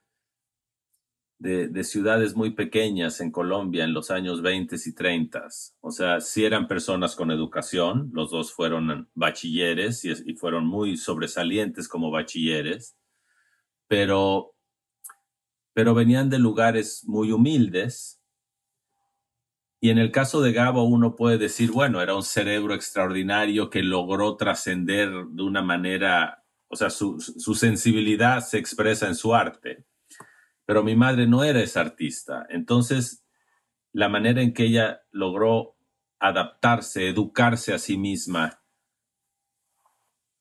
de, 1.39 1.85
ciudades 1.85 2.35
muy 2.35 2.51
pequeñas 2.51 3.21
en 3.21 3.31
Colombia 3.31 3.85
en 3.85 3.93
los 3.93 4.11
años 4.11 4.43
20 4.43 4.77
y 4.85 4.95
30. 4.95 5.49
O 5.81 5.91
sea, 5.91 6.21
si 6.21 6.45
eran 6.45 6.69
personas 6.69 7.17
con 7.17 7.31
educación, 7.31 8.11
los 8.13 8.31
dos 8.31 8.53
fueron 8.53 9.09
bachilleres 9.15 10.05
y, 10.05 10.13
y 10.25 10.35
fueron 10.35 10.67
muy 10.67 10.97
sobresalientes 10.97 11.89
como 11.89 12.11
bachilleres, 12.11 12.97
pero, 13.89 14.55
pero 15.73 15.95
venían 15.95 16.31
de 16.31 16.39
lugares 16.39 17.05
muy 17.07 17.33
humildes. 17.33 18.21
Y 19.81 19.91
en 19.91 19.99
el 19.99 20.11
caso 20.13 20.41
de 20.41 20.53
Gabo 20.53 20.85
uno 20.85 21.15
puede 21.15 21.37
decir, 21.37 21.71
bueno, 21.71 22.01
era 22.01 22.15
un 22.15 22.23
cerebro 22.23 22.75
extraordinario 22.75 23.69
que 23.69 23.83
logró 23.83 24.37
trascender 24.37 25.11
de 25.11 25.43
una 25.43 25.61
manera, 25.61 26.43
o 26.69 26.77
sea, 26.77 26.89
su, 26.89 27.21
su 27.21 27.55
sensibilidad 27.55 28.41
se 28.41 28.57
expresa 28.57 29.09
en 29.09 29.15
su 29.15 29.35
arte 29.35 29.85
pero 30.67 30.83
mi 30.83 30.97
madre 30.97 31.27
no 31.27 31.45
era 31.45 31.61
esa 31.61 31.81
artista. 31.81 32.47
Entonces, 32.49 33.25
la 33.93 34.09
manera 34.09 34.43
en 34.43 34.53
que 34.53 34.65
ella 34.65 35.03
logró 35.11 35.77
adaptarse, 36.19 37.09
educarse 37.09 37.75
a 37.75 37.79
sí 37.79 37.97
misma 37.97 38.63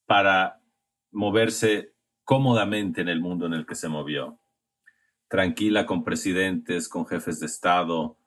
para 0.06 0.62
moverse 1.12 1.94
cómodamente 2.24 3.02
en 3.02 3.10
el 3.10 3.20
mundo 3.20 3.46
en 3.46 3.54
el 3.54 3.66
que 3.66 3.76
se 3.76 3.90
movió. 3.90 4.40
Tranquila 5.28 5.86
con 5.86 6.04
presidentes, 6.04 6.88
con 6.88 7.06
jefes 7.06 7.40
de 7.40 7.48
Estado, 7.48 8.18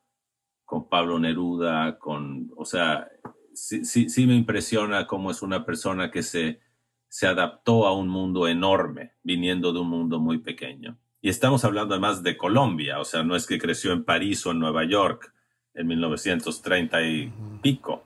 con 0.64 0.88
Pablo 0.88 1.18
Neruda, 1.18 1.98
con, 1.98 2.52
o 2.56 2.64
sea, 2.64 3.08
sí, 3.54 3.84
sí, 3.84 4.26
me 4.26 4.34
impresiona 4.34 5.06
cómo 5.06 5.30
es 5.30 5.42
una 5.42 5.64
persona 5.64 6.10
que 6.10 6.22
se, 6.22 6.60
se 7.08 7.26
adaptó 7.26 7.86
a 7.86 7.96
un 7.96 8.08
mundo 8.08 8.48
enorme, 8.48 9.14
viniendo 9.22 9.72
de 9.72 9.80
un 9.80 9.88
mundo 9.88 10.20
muy 10.20 10.38
pequeño. 10.38 10.98
Y 11.20 11.28
estamos 11.28 11.64
hablando 11.64 11.94
además 11.94 12.22
de 12.22 12.36
Colombia, 12.36 13.00
o 13.00 13.04
sea, 13.04 13.22
no 13.22 13.36
es 13.36 13.46
que 13.46 13.58
creció 13.58 13.92
en 13.92 14.04
París 14.04 14.44
o 14.46 14.52
en 14.52 14.58
Nueva 14.58 14.84
York 14.84 15.32
en 15.74 15.86
1930 15.86 17.02
y 17.02 17.32
pico, 17.62 18.02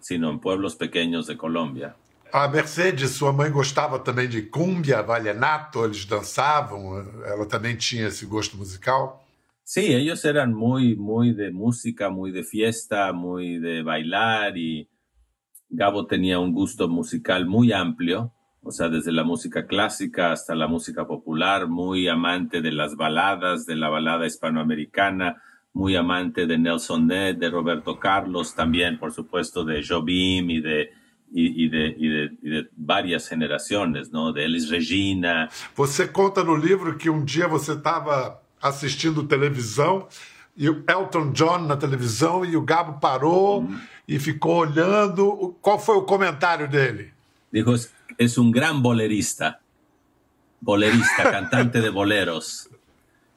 sino 0.00 0.30
en 0.30 0.40
pueblos 0.40 0.76
pequeños 0.76 1.26
de 1.26 1.36
Colombia. 1.36 1.96
A 2.32 2.48
Mercedes, 2.48 3.12
sua 3.12 3.32
mãe 3.32 3.50
gostava 3.50 3.98
também 3.98 4.28
de 4.28 4.42
cumbia, 4.42 5.02
vallenato, 5.02 5.84
eles 5.84 6.04
dançavam, 6.04 6.98
ela 7.24 7.46
também 7.46 7.76
tinha 7.76 8.08
esse 8.08 8.26
gosto 8.26 8.56
musical? 8.56 9.24
Sí, 9.62 9.94
ellos 9.94 10.24
eran 10.24 10.52
muy, 10.52 10.96
muy 10.96 11.32
de 11.32 11.50
música, 11.50 12.10
muy 12.10 12.32
de 12.32 12.42
fiesta, 12.42 13.12
muy 13.12 13.60
de 13.60 13.82
bailar 13.82 14.56
y 14.58 14.88
Gabo 15.70 16.06
tenía 16.06 16.38
un 16.38 16.52
gusto 16.52 16.88
musical 16.88 17.46
muy 17.46 17.72
amplio 17.72 18.32
o 18.64 18.72
sea, 18.72 18.88
desde 18.88 19.12
la 19.12 19.24
música 19.24 19.66
clásica 19.66 20.32
hasta 20.32 20.54
la 20.54 20.66
música 20.66 21.06
popular, 21.06 21.68
muy 21.68 22.08
amante 22.08 22.62
de 22.62 22.72
las 22.72 22.96
baladas, 22.96 23.66
de 23.66 23.76
la 23.76 23.88
balada 23.88 24.26
hispanoamericana, 24.26 25.42
muy 25.74 25.96
amante 25.96 26.46
de 26.46 26.56
Nelson 26.56 27.06
Ned, 27.06 27.36
de 27.36 27.50
Roberto 27.50 27.98
Carlos, 27.98 28.54
también, 28.54 28.98
por 28.98 29.12
supuesto, 29.12 29.64
de 29.64 29.84
Jobim 29.86 30.48
y 30.50 30.60
de, 30.60 30.90
y, 31.30 31.68
de, 31.68 31.94
y, 31.98 32.08
de, 32.08 32.32
y 32.42 32.50
de 32.50 32.68
varias 32.76 33.28
generaciones, 33.28 34.10
¿no? 34.10 34.32
De 34.32 34.44
Elis 34.44 34.70
Regina. 34.70 35.50
Você 35.76 36.08
conta 36.08 36.42
no 36.42 36.56
livro 36.56 36.96
que 36.96 37.10
um 37.10 37.24
dia 37.24 37.46
você 37.48 37.72
estava 37.72 38.40
assistindo 38.62 39.24
televisão 39.24 40.08
e 40.56 40.70
o 40.70 40.84
Elton 40.88 41.32
John 41.32 41.58
na 41.66 41.76
televisão 41.76 42.44
e 42.44 42.56
o 42.56 42.62
Gabo 42.62 43.00
parou 43.00 43.60
uhum. 43.60 43.78
e 44.06 44.18
ficou 44.18 44.58
olhando. 44.58 45.56
Qual 45.60 45.78
foi 45.78 45.96
o 45.96 46.02
comentário 46.02 46.68
dele? 46.68 47.12
Dijo, 47.52 47.74
es 48.18 48.38
un 48.38 48.50
gran 48.50 48.82
bolerista, 48.82 49.60
bolerista, 50.60 51.22
cantante 51.30 51.80
de 51.80 51.90
boleros. 51.90 52.68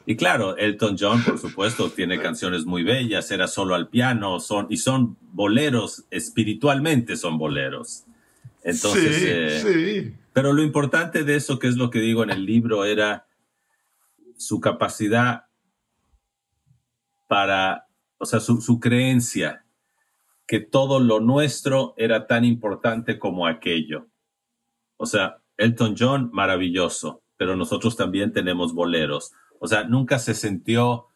Y 0.05 0.15
claro, 0.15 0.55
Elton 0.55 0.95
John, 0.97 1.21
por 1.23 1.37
supuesto, 1.37 1.89
tiene 1.89 2.21
canciones 2.21 2.65
muy 2.65 2.83
bellas, 2.83 3.29
era 3.29 3.47
solo 3.47 3.75
al 3.75 3.89
piano, 3.89 4.39
son, 4.39 4.67
y 4.69 4.77
son 4.77 5.17
boleros, 5.33 6.05
espiritualmente 6.11 7.17
son 7.17 7.37
boleros. 7.37 8.05
Entonces, 8.63 9.15
sí, 9.17 9.25
eh, 9.27 9.59
sí. 9.61 10.13
Pero 10.31 10.53
lo 10.53 10.63
importante 10.63 11.23
de 11.23 11.35
eso, 11.35 11.59
que 11.59 11.67
es 11.67 11.75
lo 11.75 11.89
que 11.89 11.99
digo 11.99 12.23
en 12.23 12.29
el 12.29 12.45
libro, 12.45 12.85
era 12.85 13.27
su 14.37 14.61
capacidad 14.61 15.45
para, 17.27 17.87
o 18.17 18.25
sea, 18.25 18.39
su, 18.39 18.61
su 18.61 18.79
creencia 18.79 19.65
que 20.47 20.61
todo 20.61 20.99
lo 20.99 21.19
nuestro 21.19 21.93
era 21.97 22.25
tan 22.25 22.45
importante 22.45 23.19
como 23.19 23.45
aquello. 23.45 24.07
O 24.97 25.05
sea, 25.05 25.37
Elton 25.57 25.95
John, 25.97 26.29
maravilloso, 26.33 27.21
pero 27.37 27.55
nosotros 27.55 27.95
también 27.95 28.31
tenemos 28.33 28.73
boleros. 28.73 29.31
O 29.59 29.67
sea, 29.67 29.83
nunca 29.83 30.19
se 30.19 30.33
sintió 30.33 31.07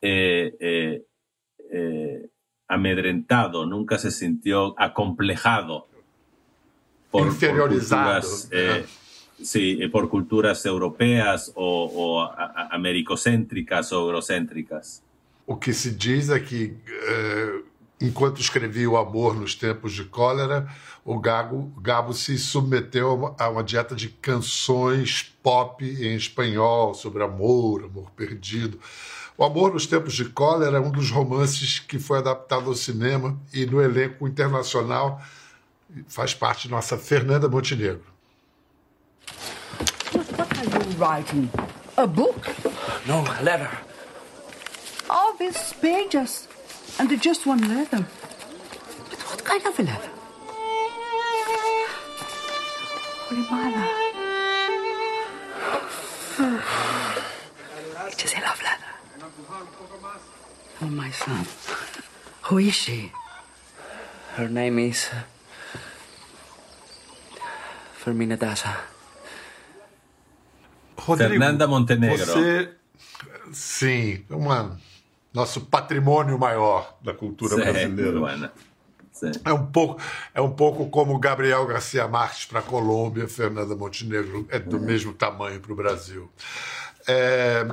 eh, 0.00 0.56
eh, 0.60 1.04
eh, 1.72 2.28
amedrentado, 2.68 3.66
nunca 3.66 3.98
se 3.98 4.10
sintió 4.10 4.74
acomplejado 4.78 5.88
por, 7.10 7.28
Inferiorizado. 7.28 8.20
culturas, 8.20 8.88
sí, 9.42 9.88
por 9.88 10.08
culturas 10.08 10.64
europeas 10.66 11.52
o, 11.54 11.84
o 11.94 12.28
o 13.92 13.94
eurocêntricas. 13.94 15.02
O 15.46 15.58
que 15.58 15.72
se 15.72 15.92
diz 15.92 16.28
é 16.28 16.40
que 16.40 16.76
enquanto 18.00 18.40
escrevia 18.40 18.88
O 18.88 18.96
Amor 18.96 19.34
nos 19.34 19.54
Tempos 19.54 19.92
de 19.92 20.04
Cólera, 20.04 20.68
o 21.04 21.18
Gago, 21.18 21.72
Gabo 21.80 22.12
se 22.12 22.36
submeteu 22.38 23.34
a 23.38 23.48
uma 23.48 23.62
dieta 23.62 23.94
de 23.94 24.08
canções 24.08 25.34
pop 25.42 25.84
em 25.84 26.14
espanhol 26.14 26.94
sobre 26.94 27.22
amor, 27.22 27.84
amor 27.84 28.10
perdido. 28.10 28.80
O 29.38 29.44
Amor 29.44 29.72
nos 29.72 29.86
Tempos 29.86 30.14
de 30.14 30.24
Cólera 30.24 30.78
é 30.78 30.80
um 30.80 30.90
dos 30.90 31.10
romances 31.10 31.78
que 31.78 31.98
foi 31.98 32.18
adaptado 32.18 32.68
ao 32.68 32.74
cinema 32.74 33.38
e 33.52 33.66
no 33.66 33.80
elenco 33.80 34.26
internacional 34.26 35.20
faz 36.08 36.34
parte 36.34 36.62
de 36.62 36.70
nossa 36.70 36.96
Fernanda 36.96 37.48
Montenegro. 37.48 38.04
What 40.36 40.58
are 40.58 40.66
you 40.66 40.98
writing? 40.98 41.50
A 41.96 42.06
book? 42.06 42.48
No, 43.06 43.24
a 43.30 43.40
letter. 43.42 43.70
All 45.08 45.34
these 45.38 45.74
pages. 45.80 46.48
And 46.98 47.08
they're 47.10 47.18
just 47.18 47.46
one 47.46 47.60
leather. 47.68 48.06
But 49.10 49.20
what 49.28 49.44
kind 49.44 49.66
of 49.66 49.78
a 49.78 49.82
leather? 49.82 50.10
Holy 53.28 53.44
Mother. 53.50 53.86
It 58.12 58.24
is 58.24 58.32
a 58.34 58.40
love 58.40 58.62
letter. 58.62 58.92
Oh, 60.82 60.86
my 60.86 61.10
son. 61.10 61.46
Who 62.42 62.58
is 62.58 62.74
she? 62.74 63.12
Her 64.36 64.48
name 64.48 64.78
is. 64.78 65.08
Uh, 65.12 65.22
Fermina 68.02 68.36
Daza. 68.36 68.76
Rodrigo, 71.06 71.30
Fernanda 71.30 71.66
Montenegro. 71.66 72.24
Você. 72.24 72.68
Sim, 73.52 74.24
uma 74.30 74.78
nosso 75.36 75.60
patrimônio 75.60 76.38
maior 76.38 76.96
da 77.02 77.12
cultura 77.12 77.56
brasileira. 77.56 78.52
É 79.44 79.52
um 79.52 79.66
pouco 79.66 80.00
é 80.32 80.40
um 80.40 80.50
pouco 80.50 80.88
como 80.88 81.18
Gabriel 81.18 81.66
Garcia 81.66 82.08
Marques 82.08 82.46
para 82.46 82.60
a 82.60 82.62
Colômbia, 82.62 83.28
Fernanda 83.28 83.76
Montenegro 83.76 84.46
é 84.50 84.58
do 84.58 84.80
mesmo 84.80 85.12
tamanho 85.12 85.60
para 85.60 85.72
o 85.72 85.76
Brasil. 85.76 86.30
É, 87.06 87.66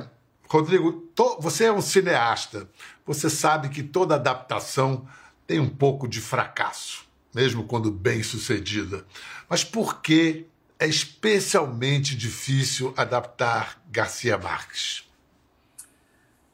Rodrigo, 0.46 0.92
to, 1.14 1.38
você 1.40 1.64
é 1.64 1.72
um 1.72 1.80
cineasta. 1.80 2.68
Você 3.06 3.30
sabe 3.30 3.70
que 3.70 3.82
toda 3.82 4.14
adaptação 4.14 5.06
tem 5.46 5.58
um 5.58 5.68
pouco 5.68 6.06
de 6.06 6.20
fracasso, 6.20 7.06
mesmo 7.34 7.64
quando 7.64 7.90
bem 7.90 8.22
sucedida. 8.22 9.06
Mas 9.48 9.64
por 9.64 10.02
que 10.02 10.46
é 10.78 10.86
especialmente 10.86 12.14
difícil 12.14 12.92
adaptar 12.96 13.82
Garcia 13.90 14.36
Marques? 14.36 15.04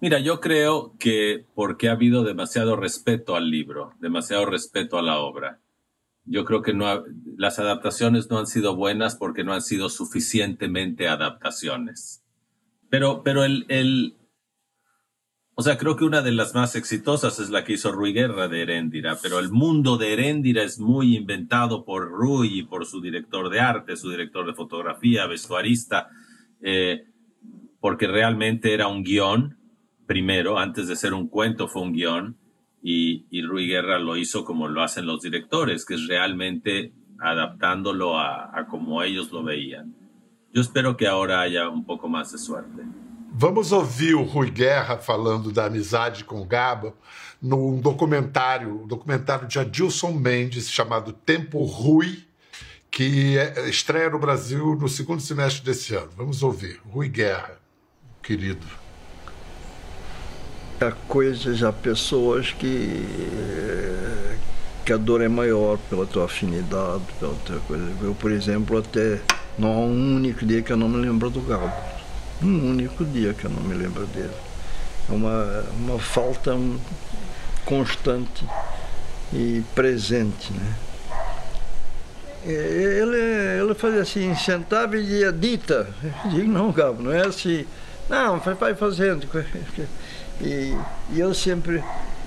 Mira, 0.01 0.19
yo 0.19 0.41
creo 0.41 0.97
que 0.99 1.45
porque 1.55 1.91
ha 1.91 1.93
habido 1.93 2.25
demasiado 2.25 2.75
respeto 2.75 3.37
al 3.37 3.51
libro, 3.51 3.93
demasiado 4.01 4.47
respeto 4.47 4.99
a 4.99 5.03
la 5.03 5.19
obra. 5.19 5.61
Yo 6.25 6.47
creo 6.47 6.63
que 6.63 6.73
no 6.73 7.05
las 7.37 7.59
adaptaciones 7.59 8.31
no 8.31 8.39
han 8.39 8.47
sido 8.47 8.75
buenas 8.77 9.17
porque 9.17 9.45
no 9.45 9.53
han 9.53 9.61
sido 9.61 9.91
suficientemente 9.91 11.07
adaptaciones. 11.07 12.25
Pero, 12.89 13.23
pero 13.23 13.45
el, 13.45 13.67
el, 13.69 14.17
o 15.55 15.63
sea, 15.63 15.77
creo 15.77 15.97
que 15.97 16.05
una 16.05 16.23
de 16.23 16.33
las 16.33 16.55
más 16.55 16.77
exitosas 16.77 17.39
es 17.39 17.51
la 17.51 17.65
que 17.65 17.75
hizo 17.75 17.93
Rui 17.93 18.15
Guerra 18.15 18.49
de 18.49 18.63
Heréndira, 18.63 19.19
pero 19.23 19.39
el 19.39 19.51
mundo 19.51 19.99
de 19.99 20.15
Heréndira 20.15 20.63
es 20.63 20.79
muy 20.79 21.15
inventado 21.15 21.85
por 21.85 22.11
Rui 22.11 22.61
y 22.61 22.63
por 22.63 22.87
su 22.87 23.03
director 23.03 23.51
de 23.51 23.61
arte, 23.61 23.97
su 23.97 24.09
director 24.09 24.47
de 24.47 24.55
fotografía, 24.55 25.27
vestuarista, 25.27 26.09
eh, 26.63 27.05
porque 27.81 28.07
realmente 28.07 28.73
era 28.73 28.89
un 28.89 29.05
guion 29.05 29.60
primero, 30.11 30.59
antes 30.59 30.89
de 30.89 30.97
ser 30.97 31.15
un 31.15 31.29
cuento, 31.29 31.69
fue 31.69 31.83
un 31.83 31.93
guión, 31.93 32.37
y, 32.83 33.27
y 33.31 33.43
Rui 33.43 33.69
Guerra 33.69 34.01
lo 34.01 34.17
hizo 34.17 34.45
como 34.45 34.67
lo 34.67 34.83
hacen 34.83 35.07
los 35.07 35.21
directores, 35.21 35.85
que 35.85 35.95
es 35.95 36.09
realmente 36.09 36.93
adaptándolo 37.21 38.19
a, 38.19 38.51
a 38.53 38.67
como 38.67 39.05
ellos 39.05 39.31
lo 39.31 39.45
veían. 39.45 39.95
Eu 40.53 40.63
espero 40.63 40.97
que 40.97 41.07
agora 41.07 41.43
haja 41.43 41.71
um 41.71 41.81
pouco 41.81 42.09
mais 42.09 42.33
de 42.33 42.39
sorte. 42.39 42.83
Vamos 43.33 43.71
ouvir 43.71 44.17
o 44.17 44.25
Rui 44.25 44.51
Guerra 44.51 44.99
falando 44.99 45.53
da 45.53 45.67
amizade 45.67 46.25
com 46.25 46.41
o 46.41 46.45
Gaba 46.45 46.93
num 47.41 47.81
documentário, 47.81 48.83
um 48.83 48.89
documentário 48.89 49.47
de 49.47 49.61
Adilson 49.61 50.11
Mendes 50.15 50.69
chamado 50.69 51.13
Tempo 51.13 51.63
Rui, 51.63 52.27
que 52.91 53.37
estreia 53.69 54.11
no 54.11 54.19
Brasil 54.19 54.75
no 54.75 54.89
segundo 54.89 55.23
semestre 55.23 55.65
desse 55.65 55.95
ano. 55.95 56.11
Vamos 56.17 56.43
ouvir. 56.43 56.81
Rui 56.85 57.09
Guerra, 57.09 57.61
querido. 58.21 58.80
Há 60.81 60.93
coisas, 61.07 61.63
há 61.63 61.73
pessoas 61.73 62.53
que, 62.53 63.07
que 64.85 64.93
a 64.93 64.97
dor 64.97 65.21
é 65.21 65.29
maior 65.29 65.79
pela 65.91 66.07
tua 66.07 66.25
afinidade, 66.25 67.03
pela 67.19 67.35
tua 67.45 67.61
coisa. 67.61 67.85
Eu, 68.03 68.15
por 68.15 68.31
exemplo, 68.31 68.79
até 68.79 69.21
não 69.59 69.69
há 69.69 69.79
um 69.81 70.17
único 70.17 70.45
dia 70.45 70.63
que 70.63 70.73
eu 70.73 70.77
não 70.77 70.89
me 70.89 70.97
lembro 70.97 71.29
do 71.29 71.41
Gabo. 71.43 71.71
Um 72.43 72.71
único 72.71 73.05
dia 73.05 73.35
que 73.35 73.45
eu 73.45 73.51
não 73.51 73.63
me 73.63 73.75
lembro 73.75 74.07
dele. 74.07 74.33
É 75.09 75.13
uma, 75.13 75.65
uma 75.79 75.99
falta 75.99 76.57
constante 77.65 78.45
e 79.33 79.63
presente, 79.75 80.53
né? 80.53 80.75
Ele, 82.43 83.19
ele 83.61 83.75
fazia 83.75 84.01
assim, 84.01 84.35
sentava 84.35 84.97
e 84.97 85.03
dizia, 85.03 85.31
dita. 85.31 85.87
Eu 86.25 86.31
digo, 86.31 86.51
não, 86.51 86.73
Gabo, 86.73 87.03
não 87.03 87.13
é 87.13 87.27
assim. 87.27 87.67
Não, 88.09 88.39
vai 88.39 88.75
fazendo. 88.75 89.29
E, 90.41 90.77
e 91.13 91.21
eu 91.21 91.35
sempre, 91.35 91.83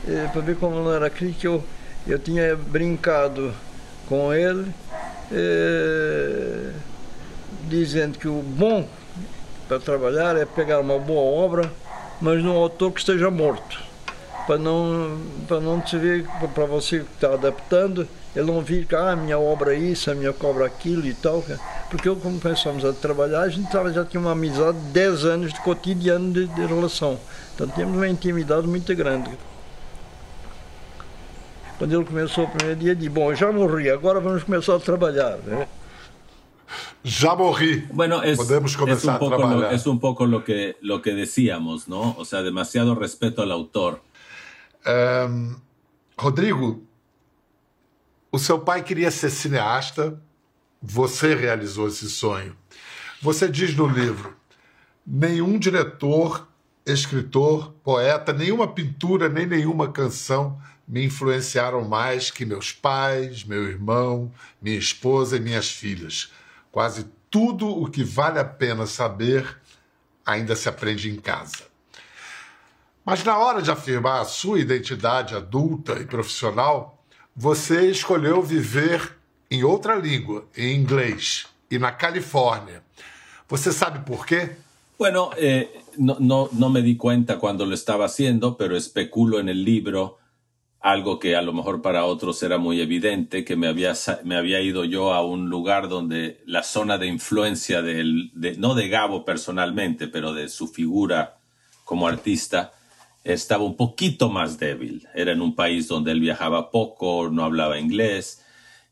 eh, 0.08 0.30
para 0.32 0.42
ver 0.42 0.56
como 0.58 0.76
não 0.76 0.94
era 0.94 1.10
crítico, 1.10 1.46
eu, 1.46 1.64
eu 2.08 2.20
tinha 2.20 2.56
brincado 2.56 3.54
com 4.08 4.34
ele, 4.34 4.72
eh, 5.32 6.72
dizendo 7.68 8.20
que 8.20 8.28
o 8.28 8.42
bom 8.42 8.88
para 9.68 9.80
trabalhar 9.80 10.36
é 10.36 10.46
pegar 10.46 10.80
uma 10.80 11.00
boa 11.00 11.22
obra, 11.22 11.72
mas 12.22 12.44
num 12.44 12.56
autor 12.56 12.92
que 12.92 13.00
esteja 13.00 13.32
morto. 13.32 13.82
Para 14.46 14.58
não, 14.58 15.20
para 15.48 15.60
não 15.60 15.82
te 15.82 15.98
ver, 15.98 16.28
para 16.54 16.66
você 16.66 17.00
que 17.00 17.06
está 17.16 17.34
adaptando, 17.34 18.08
ele 18.36 18.52
não 18.52 18.64
que 18.64 18.96
ah, 18.96 19.12
a 19.12 19.16
minha 19.16 19.38
obra 19.38 19.76
é 19.76 19.78
isso, 19.78 20.10
a 20.10 20.16
minha 20.16 20.34
obra 20.42 20.64
é 20.64 20.68
aquilo 20.68 21.06
e 21.06 21.14
tal. 21.14 21.44
Porque 21.90 22.10
eu, 22.10 22.16
como 22.16 22.40
começamos 22.40 22.84
a 22.84 22.92
trabalhar, 22.92 23.42
a 23.42 23.50
gente 23.50 23.72
já 23.72 24.04
tinha 24.04 24.20
uma 24.20 24.32
amizade 24.32 24.80
de 24.80 24.88
10 24.88 25.26
anos 25.26 25.54
de 25.54 25.62
cotidiano 25.62 26.34
de, 26.34 26.48
de 26.48 26.66
relação. 26.66 27.20
Então 27.54 27.68
tínhamos 27.68 27.96
uma 27.96 28.08
intimidade 28.08 28.66
muito 28.68 28.96
grande. 28.96 29.30
Quando 31.78 31.94
ele 31.94 32.06
começou 32.06 32.46
o 32.46 32.50
primeiro 32.50 32.80
dia, 32.80 32.96
disse, 32.96 33.10
bom, 33.10 33.34
já 33.36 33.52
morri, 33.52 33.90
agora 33.90 34.20
vamos 34.20 34.44
começar 34.44 34.76
a 34.76 34.80
trabalhar. 34.80 35.38
Né? 35.38 35.68
Já 37.04 37.36
morri. 37.36 37.88
Bueno, 37.92 38.24
es, 38.24 38.38
Podemos 38.38 38.76
começar 38.76 38.98
es 38.98 39.14
un 39.14 39.20
poco 39.20 39.36
a 39.36 39.38
trabalhar. 39.38 39.72
Lo, 39.72 39.76
es 39.76 39.86
un 39.86 40.00
poco 40.00 40.26
lo 40.26 40.44
que, 40.44 40.78
lo 40.82 41.02
que 41.02 41.14
decíamos, 41.14 41.88
¿no? 41.88 42.16
O 42.18 42.26
sea, 42.26 42.42
demasiado 42.42 42.96
respeto 42.96 43.42
al 43.42 43.52
autor. 43.52 44.02
Um, 44.86 45.56
Rodrigo, 46.18 46.82
o 48.34 48.40
seu 48.40 48.58
pai 48.58 48.82
queria 48.82 49.12
ser 49.12 49.30
cineasta, 49.30 50.20
você 50.82 51.36
realizou 51.36 51.88
esse 51.88 52.10
sonho. 52.10 52.58
Você 53.22 53.48
diz 53.48 53.76
no 53.76 53.86
livro: 53.86 54.36
nenhum 55.06 55.60
diretor, 55.60 56.48
escritor, 56.84 57.72
poeta, 57.84 58.34
nenhuma 58.34 58.68
pintura, 58.68 59.30
nem 59.30 59.46
nenhuma 59.46 59.92
canção 59.92 60.60
me 60.88 61.06
influenciaram 61.06 61.88
mais 61.88 62.32
que 62.32 62.44
meus 62.44 62.72
pais, 62.72 63.44
meu 63.44 63.70
irmão, 63.70 64.32
minha 64.60 64.80
esposa 64.80 65.38
e 65.38 65.40
minhas 65.40 65.70
filhas. 65.70 66.32
Quase 66.72 67.06
tudo 67.30 67.70
o 67.70 67.88
que 67.88 68.04
vale 68.04 68.40
a 68.40 68.46
pena 68.46 68.88
saber 68.88 69.62
ainda 70.26 70.56
se 70.56 70.68
aprende 70.68 71.08
em 71.08 71.18
casa. 71.18 71.72
Mas 73.06 73.24
na 73.24 73.38
hora 73.38 73.62
de 73.62 73.70
afirmar 73.70 74.22
a 74.22 74.26
sua 74.26 74.60
identidade 74.60 75.36
adulta 75.36 76.00
e 76.00 76.06
profissional, 76.06 76.93
você 77.36 77.90
escolheu 77.90 78.42
viver 78.42 79.18
em 79.50 79.64
outra 79.64 79.96
língua, 79.96 80.46
em 80.56 80.76
inglês, 80.76 81.48
e 81.70 81.78
na 81.78 81.92
Califórnia. 81.92 82.84
Você 83.48 83.72
sabe 83.72 84.00
por 84.00 84.26
quê? 84.26 84.52
Bueno, 84.98 85.32
eh, 85.38 85.82
no, 85.98 86.18
no, 86.20 86.50
no, 86.52 86.70
me 86.70 86.82
di 86.82 86.96
cuenta 86.96 87.38
cuando 87.38 87.66
lo 87.66 87.74
estaba 87.74 88.06
haciendo, 88.06 88.56
pero 88.58 88.76
especulo 88.76 89.40
en 89.40 89.50
el 89.50 89.64
libro 89.64 90.18
algo 90.80 91.18
que 91.18 91.36
a 91.36 91.42
lo 91.42 91.54
mejor 91.54 91.82
para 91.82 92.04
otros 92.04 92.44
era 92.44 92.58
muy 92.58 92.82
evidente, 92.82 93.46
que 93.46 93.56
me 93.56 93.68
había, 93.68 93.94
me 94.26 94.36
había 94.36 94.60
ido 94.60 94.84
yo 94.84 95.14
a 95.14 95.26
un 95.26 95.50
lugar 95.50 95.88
donde 95.88 96.42
la 96.46 96.62
zona 96.62 96.98
de 96.98 97.08
influencia 97.08 97.82
del, 97.82 98.32
de, 98.34 98.58
no 98.58 98.76
de 98.76 98.90
Gabo 98.90 99.24
personalmente, 99.24 100.10
pero 100.10 100.34
de 100.34 100.50
su 100.50 100.68
figura 100.68 101.38
como 101.86 102.06
artista, 102.06 102.74
estaba 103.24 103.64
un 103.64 103.76
poquito 103.76 104.30
más 104.30 104.60
débil. 104.60 105.08
Era 105.16 105.32
en 105.32 105.42
un 105.42 105.56
país 105.56 105.88
donde 105.88 106.12
él 106.12 106.20
viajaba 106.20 106.70
poco, 106.72 107.30
no 107.30 107.44
hablaba 107.44 107.80
inglés. 107.80 108.44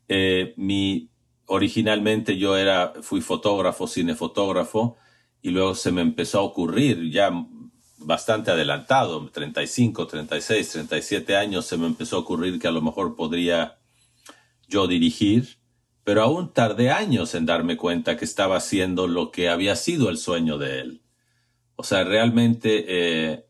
Eh, 0.07 0.53
mi, 0.57 1.09
originalmente 1.45 2.37
yo 2.37 2.57
era, 2.57 2.93
fui 3.01 3.21
fotógrafo, 3.21 3.87
cinefotógrafo, 3.87 4.97
y 5.41 5.49
luego 5.49 5.75
se 5.75 5.91
me 5.91 6.01
empezó 6.01 6.39
a 6.39 6.43
ocurrir 6.43 7.09
ya 7.11 7.31
bastante 7.97 8.51
adelantado, 8.51 9.29
35, 9.29 10.07
36, 10.07 10.69
37 10.69 11.35
años, 11.35 11.65
se 11.65 11.77
me 11.77 11.87
empezó 11.87 12.17
a 12.17 12.19
ocurrir 12.19 12.59
que 12.59 12.67
a 12.67 12.71
lo 12.71 12.81
mejor 12.81 13.15
podría 13.15 13.77
yo 14.67 14.87
dirigir, 14.87 15.57
pero 16.03 16.23
aún 16.23 16.51
tardé 16.53 16.89
años 16.89 17.35
en 17.35 17.45
darme 17.45 17.77
cuenta 17.77 18.17
que 18.17 18.25
estaba 18.25 18.57
haciendo 18.57 19.07
lo 19.07 19.31
que 19.31 19.49
había 19.49 19.75
sido 19.75 20.09
el 20.09 20.17
sueño 20.17 20.57
de 20.57 20.79
él. 20.79 21.01
O 21.75 21.83
sea, 21.83 22.03
realmente 22.03 22.85
eh, 22.87 23.45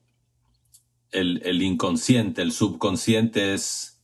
el, 1.12 1.42
el 1.44 1.62
inconsciente, 1.62 2.42
el 2.42 2.52
subconsciente 2.52 3.54
es 3.54 4.00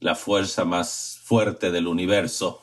la 0.00 0.14
fuerza 0.14 0.64
más 0.64 1.20
fuerte 1.24 1.70
del 1.70 1.86
universo. 1.86 2.60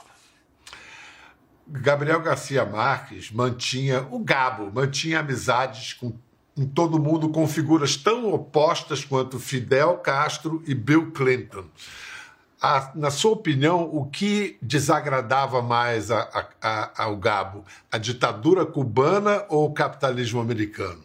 Gabriel 1.67 2.21
Garcia 2.21 2.65
Marques 2.65 3.31
mantinha 3.31 4.07
o 4.11 4.19
Gabo, 4.19 4.71
mantinha 4.71 5.19
amizades 5.19 5.93
com 5.93 6.13
em 6.57 6.65
todo 6.65 6.97
mundo 6.97 7.29
com 7.29 7.45
figuras 7.47 7.97
tão 7.97 8.31
opostas 8.31 9.03
quanto 9.03 9.39
Fidel 9.39 9.97
Castro 9.97 10.63
e 10.65 10.73
Bill 10.73 11.11
Clinton. 11.11 11.65
A, 12.61 12.91
na 12.95 13.11
sua 13.11 13.31
opinião, 13.31 13.83
o 13.83 14.05
que 14.05 14.57
desagradava 14.61 15.61
mais 15.61 16.09
a, 16.09 16.47
a, 16.61 17.03
ao 17.03 17.17
Gabo? 17.17 17.65
A 17.91 17.97
ditadura 17.97 18.65
cubana 18.65 19.45
ou 19.49 19.65
o 19.65 19.73
capitalismo 19.73 20.39
americano? 20.39 21.03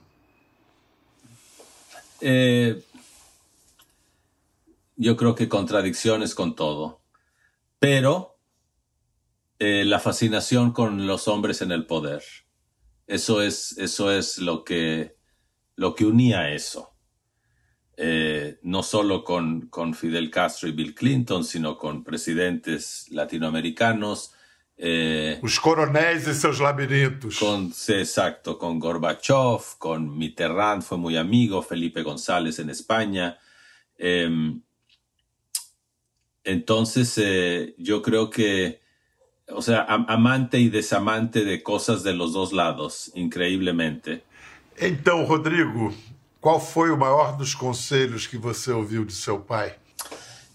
Eh, 2.21 2.83
yo 4.97 5.17
creo 5.17 5.35
que 5.35 5.49
contradicciones 5.49 6.35
con 6.35 6.55
todo, 6.55 7.01
pero 7.79 8.39
eh, 9.59 9.85
la 9.85 10.01
fascinación 10.01 10.73
con 10.73 11.07
los 11.07 11.29
hombres 11.29 11.63
en 11.63 11.73
el 11.73 11.87
poder. 11.87 12.23
Eso 13.07 13.43
es, 13.43 13.77
eso 13.79 14.13
es 14.13 14.39
lo 14.39 14.65
que 14.65 15.17
lo 15.77 15.95
que 15.95 16.05
unía 16.05 16.51
eso. 16.53 16.95
Eh, 17.97 18.59
no 18.63 18.83
solo 18.83 19.25
con, 19.25 19.69
con, 19.69 19.95
Fidel 19.95 20.31
Castro 20.31 20.69
y 20.69 20.73
Bill 20.73 20.95
Clinton, 20.95 21.45
sino 21.45 21.77
con 21.77 22.05
presidentes 22.05 23.07
latinoamericanos. 23.11 24.33
Eh, 24.83 25.39
Los 25.43 25.61
coronéis 25.61 26.27
y 26.27 26.33
sus 26.33 26.59
laberintos. 26.59 27.39
Con, 27.39 27.71
exacto, 27.89 28.57
con 28.57 28.79
Gorbachev, 28.79 29.77
con 29.77 30.17
Mitterrand, 30.17 30.83
fue 30.83 30.97
muy 30.97 31.19
amigo, 31.19 31.61
Felipe 31.61 32.03
González 32.03 32.59
en 32.59 32.71
España. 32.71 33.39
Eh, 33.99 34.59
entonces, 36.45 37.19
eh, 37.19 37.75
yo 37.77 38.01
creo 38.01 38.31
que, 38.31 38.81
o 39.49 39.61
sea, 39.61 39.83
amante 39.85 40.59
y 40.59 40.71
desamante 40.71 41.45
de 41.45 41.63
cosas 41.63 42.03
de 42.03 42.15
los 42.15 42.33
dos 42.33 42.55
lados, 42.55 43.13
increíblemente. 43.15 44.23
Então, 44.81 45.27
Rodrigo, 45.27 45.93
qual 46.41 46.59
foi 46.59 46.91
o 46.91 46.97
maior 46.97 47.37
dos 47.37 47.55
conselhos 47.55 48.27
que 48.27 48.39
você 48.39 48.73
ouviu 48.73 49.05
de 49.05 49.13
seu 49.13 49.39
pai? 49.41 49.75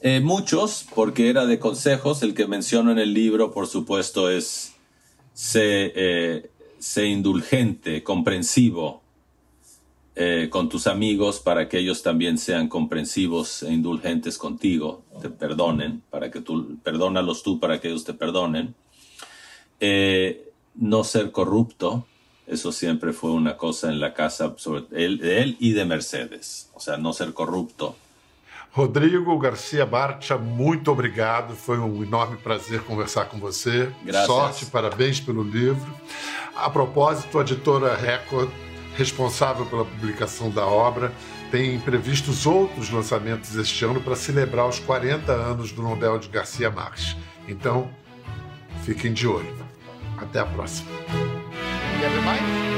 Eh, 0.08 0.20
muchos, 0.20 0.86
porque 0.94 1.32
era 1.32 1.48
de 1.48 1.58
consejos. 1.58 2.22
El 2.22 2.36
que 2.36 2.46
menciono 2.46 2.92
en 2.92 3.00
el 3.00 3.16
libro, 3.16 3.52
por 3.52 3.66
supuesto, 3.66 4.30
es 4.30 4.76
ser, 5.34 5.94
eh, 5.96 6.52
sé 6.78 7.08
indulgente, 7.08 8.04
comprensivo 8.04 9.02
eh, 10.16 10.50
con 10.52 10.70
tus 10.70 10.86
amigos 10.86 11.40
para 11.40 11.68
que 11.68 11.80
ellos 11.80 12.04
también 12.04 12.38
sean 12.38 12.68
comprensivos 12.68 13.64
e 13.64 13.74
indulgentes 13.74 14.38
contigo, 14.38 15.02
te 15.24 15.32
perdonen, 15.32 16.04
para 16.12 16.30
que 16.30 16.40
tú, 16.40 16.78
perdónalos 16.84 17.42
tú 17.42 17.60
para 17.60 17.82
que 17.82 17.88
ellos 17.88 18.04
te 18.04 18.14
perdonen. 18.14 18.76
Eh, 19.80 20.52
no 20.76 21.04
ser 21.04 21.32
corrupto, 21.32 22.06
eso 22.46 22.72
siempre 22.72 23.12
fue 23.12 23.32
una 23.32 23.58
cosa 23.58 23.90
en 23.90 24.00
la 24.00 24.14
casa 24.14 24.56
de 24.92 25.06
él 25.42 25.58
y 25.60 25.72
de 25.72 25.86
Mercedes. 25.86 26.70
O 26.76 26.80
sea, 26.80 26.98
no 26.98 27.12
ser 27.12 27.34
corrupto. 27.34 27.96
Rodrigo 28.76 29.40
Garcia 29.40 29.86
Barcha, 29.86 30.38
muito 30.38 30.92
obrigado. 30.92 31.56
Foi 31.56 31.80
um 31.80 32.04
enorme 32.04 32.36
prazer 32.36 32.82
conversar 32.82 33.24
com 33.24 33.40
você. 33.40 33.90
Graças. 34.04 34.28
Sorte, 34.28 34.66
parabéns 34.66 35.18
pelo 35.22 35.44
livro. 35.44 35.96
A 36.54 36.70
propósito, 36.70 37.40
a 37.40 37.42
editora 37.42 37.96
Record, 37.96 38.50
responsável 38.98 39.66
pela 39.66 39.86
publicação 39.86 40.50
da 40.50 40.66
obra, 40.66 41.14
tem 41.50 41.80
previstos 41.80 42.46
outros 42.46 42.90
lançamentos 42.90 43.56
este 43.56 43.86
ano 43.86 44.02
para 44.02 44.18
celebrar 44.18 44.68
os 44.68 44.78
40 44.78 45.32
anos 45.32 45.72
do 45.72 45.82
Nobel 45.82 46.20
de 46.20 46.28
Garcia 46.28 46.70
Marques. 46.70 47.16
Então, 47.48 47.90
fiquem 48.84 49.14
de 49.14 49.26
olho. 49.26 49.56
Até 50.18 50.40
a 50.40 50.46
próxima. 50.46 50.92
Quer 52.02 52.10
ver 52.10 52.22
mais? 52.24 52.75